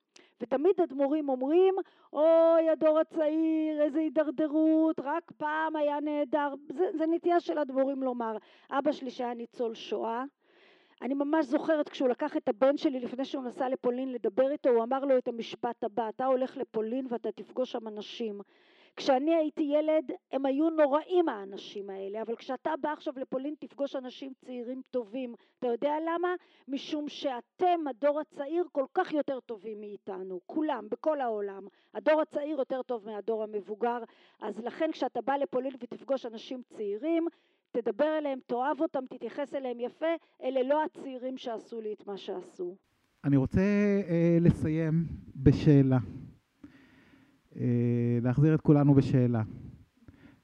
ותמיד 0.41 0.81
אדמו"רים 0.83 1.29
אומרים, 1.29 1.75
אוי 2.13 2.69
הדור 2.69 2.99
הצעיר, 2.99 3.81
איזה 3.81 3.99
הידרדרות, 3.99 4.99
רק 5.03 5.31
פעם 5.37 5.75
היה 5.75 5.99
נהדר, 5.99 6.53
זה, 6.69 6.85
זה 6.97 7.05
נטייה 7.07 7.39
של 7.39 7.59
אדמו"רים 7.59 8.03
לומר. 8.03 8.37
אבא 8.71 8.91
שלי 8.91 9.11
שהיה 9.11 9.33
ניצול 9.33 9.73
שואה, 9.73 10.23
אני 11.01 11.13
ממש 11.13 11.45
זוכרת 11.45 11.89
כשהוא 11.89 12.09
לקח 12.09 12.37
את 12.37 12.49
הבן 12.49 12.77
שלי 12.77 12.99
לפני 12.99 13.25
שהוא 13.25 13.43
נסע 13.43 13.69
לפולין 13.69 14.11
לדבר 14.11 14.51
איתו, 14.51 14.69
הוא 14.69 14.83
אמר 14.83 15.05
לו 15.05 15.17
את 15.17 15.27
המשפט 15.27 15.83
הבא, 15.83 16.09
אתה 16.09 16.25
הולך 16.25 16.57
לפולין 16.57 17.07
ואתה 17.09 17.31
תפגוש 17.31 17.71
שם 17.71 17.87
אנשים 17.87 18.41
כשאני 18.95 19.35
הייתי 19.35 19.63
ילד 19.63 20.11
הם 20.31 20.45
היו 20.45 20.69
נוראים 20.69 21.29
האנשים 21.29 21.89
האלה, 21.89 22.21
אבל 22.21 22.35
כשאתה 22.35 22.69
בא 22.81 22.89
עכשיו 22.89 23.13
לפולין 23.17 23.53
תפגוש 23.59 23.95
אנשים 23.95 24.31
צעירים 24.45 24.81
טובים. 24.91 25.35
אתה 25.59 25.67
יודע 25.67 25.93
למה? 26.07 26.27
משום 26.67 27.09
שאתם, 27.09 27.87
הדור 27.89 28.19
הצעיר, 28.19 28.63
כל 28.71 28.85
כך 28.93 29.13
יותר 29.13 29.39
טובים 29.39 29.79
מאיתנו, 29.79 30.39
כולם, 30.45 30.87
בכל 30.91 31.21
העולם. 31.21 31.67
הדור 31.93 32.21
הצעיר 32.21 32.59
יותר 32.59 32.81
טוב 32.81 33.05
מהדור 33.05 33.43
המבוגר, 33.43 34.03
אז 34.41 34.59
לכן 34.59 34.91
כשאתה 34.91 35.21
בא 35.21 35.35
לפולין 35.35 35.73
ותפגוש 35.81 36.25
אנשים 36.25 36.61
צעירים, 36.69 37.27
תדבר 37.71 38.17
אליהם, 38.17 38.39
תאהב 38.47 38.81
אותם, 38.81 39.05
תתייחס 39.09 39.55
אליהם 39.55 39.79
יפה, 39.79 40.15
אלה 40.43 40.63
לא 40.63 40.83
הצעירים 40.83 41.37
שעשו 41.37 41.81
לי 41.81 41.93
את 41.93 42.07
מה 42.07 42.17
שעשו. 42.17 42.75
אני 43.23 43.37
רוצה 43.37 43.61
אה, 44.09 44.37
לסיים 44.41 44.93
בשאלה. 45.35 45.97
אה, 47.55 47.65
להחזיר 48.25 48.55
את 48.55 48.61
כולנו 48.61 48.93
בשאלה. 48.93 49.43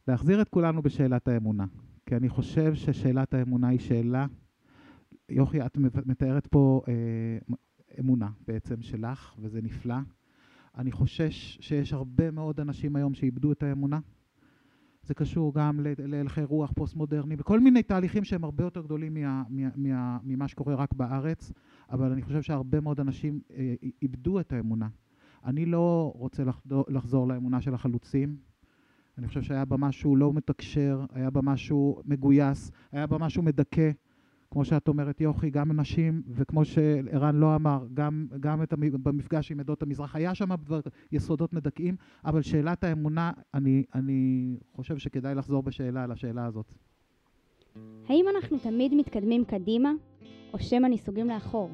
להחזיר 0.07 0.41
את 0.41 0.49
כולנו 0.49 0.81
בשאלת 0.81 1.27
האמונה. 1.27 1.65
כי 2.05 2.15
אני 2.15 2.29
חושב 2.29 2.75
ששאלת 2.75 3.33
האמונה 3.33 3.67
היא 3.67 3.79
שאלה, 3.79 4.25
יוכי, 5.29 5.65
את 5.65 5.77
מתארת 5.77 6.47
פה 6.47 6.81
אה, 6.87 7.55
אמונה 7.99 8.29
בעצם 8.47 8.81
שלך, 8.81 9.35
וזה 9.39 9.61
נפלא. 9.61 9.95
אני 10.77 10.91
חושש 10.91 11.57
שיש 11.61 11.93
הרבה 11.93 12.31
מאוד 12.31 12.59
אנשים 12.59 12.95
היום 12.95 13.13
שאיבדו 13.13 13.51
את 13.51 13.63
האמונה. 13.63 13.99
זה 15.03 15.13
קשור 15.13 15.53
גם 15.53 15.79
להלכי 15.99 16.43
רוח 16.43 16.71
פוסט-מודרני 16.75 17.35
וכל 17.37 17.59
מיני 17.59 17.83
תהליכים 17.83 18.23
שהם 18.23 18.43
הרבה 18.43 18.63
יותר 18.63 18.81
גדולים 18.81 19.13
מה, 19.13 19.43
מה, 19.49 19.69
מה, 19.75 20.17
ממה 20.23 20.47
שקורה 20.47 20.75
רק 20.75 20.93
בארץ, 20.93 21.51
אבל 21.89 22.11
אני 22.11 22.21
חושב 22.21 22.41
שהרבה 22.41 22.79
מאוד 22.79 22.99
אנשים 22.99 23.41
אה, 23.53 23.73
איבדו 24.01 24.39
את 24.39 24.53
האמונה. 24.53 24.87
אני 25.45 25.65
לא 25.65 26.13
רוצה 26.15 26.43
לחזור, 26.43 26.85
לחזור 26.87 27.27
לאמונה 27.27 27.61
של 27.61 27.73
החלוצים. 27.73 28.37
אני 29.17 29.27
חושב 29.27 29.41
שהיה 29.41 29.65
בה 29.65 29.77
משהו 29.77 30.15
לא 30.15 30.33
מתקשר, 30.33 31.05
היה 31.13 31.29
בה 31.29 31.41
משהו 31.43 32.01
מגויס, 32.05 32.71
היה 32.91 33.07
בה 33.07 33.17
משהו 33.17 33.43
מדכא. 33.43 33.91
כמו 34.51 34.65
שאת 34.65 34.87
אומרת, 34.87 35.21
יוכי, 35.21 35.49
גם 35.49 35.71
נשים, 35.71 36.21
וכמו 36.27 36.65
שערן 36.65 37.35
לא 37.35 37.55
אמר, 37.55 37.85
גם, 37.93 38.27
גם 38.39 38.63
את 38.63 38.73
המ... 38.73 39.03
במפגש 39.03 39.51
עם 39.51 39.59
עדות 39.59 39.83
המזרח, 39.83 40.15
היה 40.15 40.35
שם 40.35 40.49
יסודות 41.11 41.53
מדכאים, 41.53 41.95
אבל 42.25 42.41
שאלת 42.41 42.83
האמונה, 42.83 43.31
אני, 43.53 43.83
אני 43.95 44.57
חושב 44.73 44.97
שכדאי 44.97 45.35
לחזור 45.35 45.63
בשאלה 45.63 46.03
על 46.03 46.11
השאלה 46.11 46.45
הזאת. 46.45 46.73
האם 48.07 48.25
אנחנו 48.35 48.57
תמיד 48.59 48.93
מתקדמים 48.93 49.45
קדימה, 49.45 49.91
או 50.53 50.59
שמא 50.59 50.87
נסוגים 50.87 51.27
לאחור? 51.27 51.71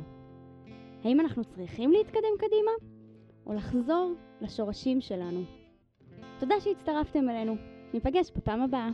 האם 1.04 1.20
אנחנו 1.20 1.44
צריכים 1.46 1.92
להתקדם 1.92 2.36
קדימה, 2.38 2.72
או 3.48 3.54
לחזור 3.54 4.14
לשורשים 4.42 5.02
שלנו. 5.02 5.44
תודה 6.40 6.56
שהצטרפתם 6.60 7.30
אלינו. 7.30 7.56
ניפגש 7.94 8.32
בפעם 8.36 8.62
הבאה. 8.62 8.90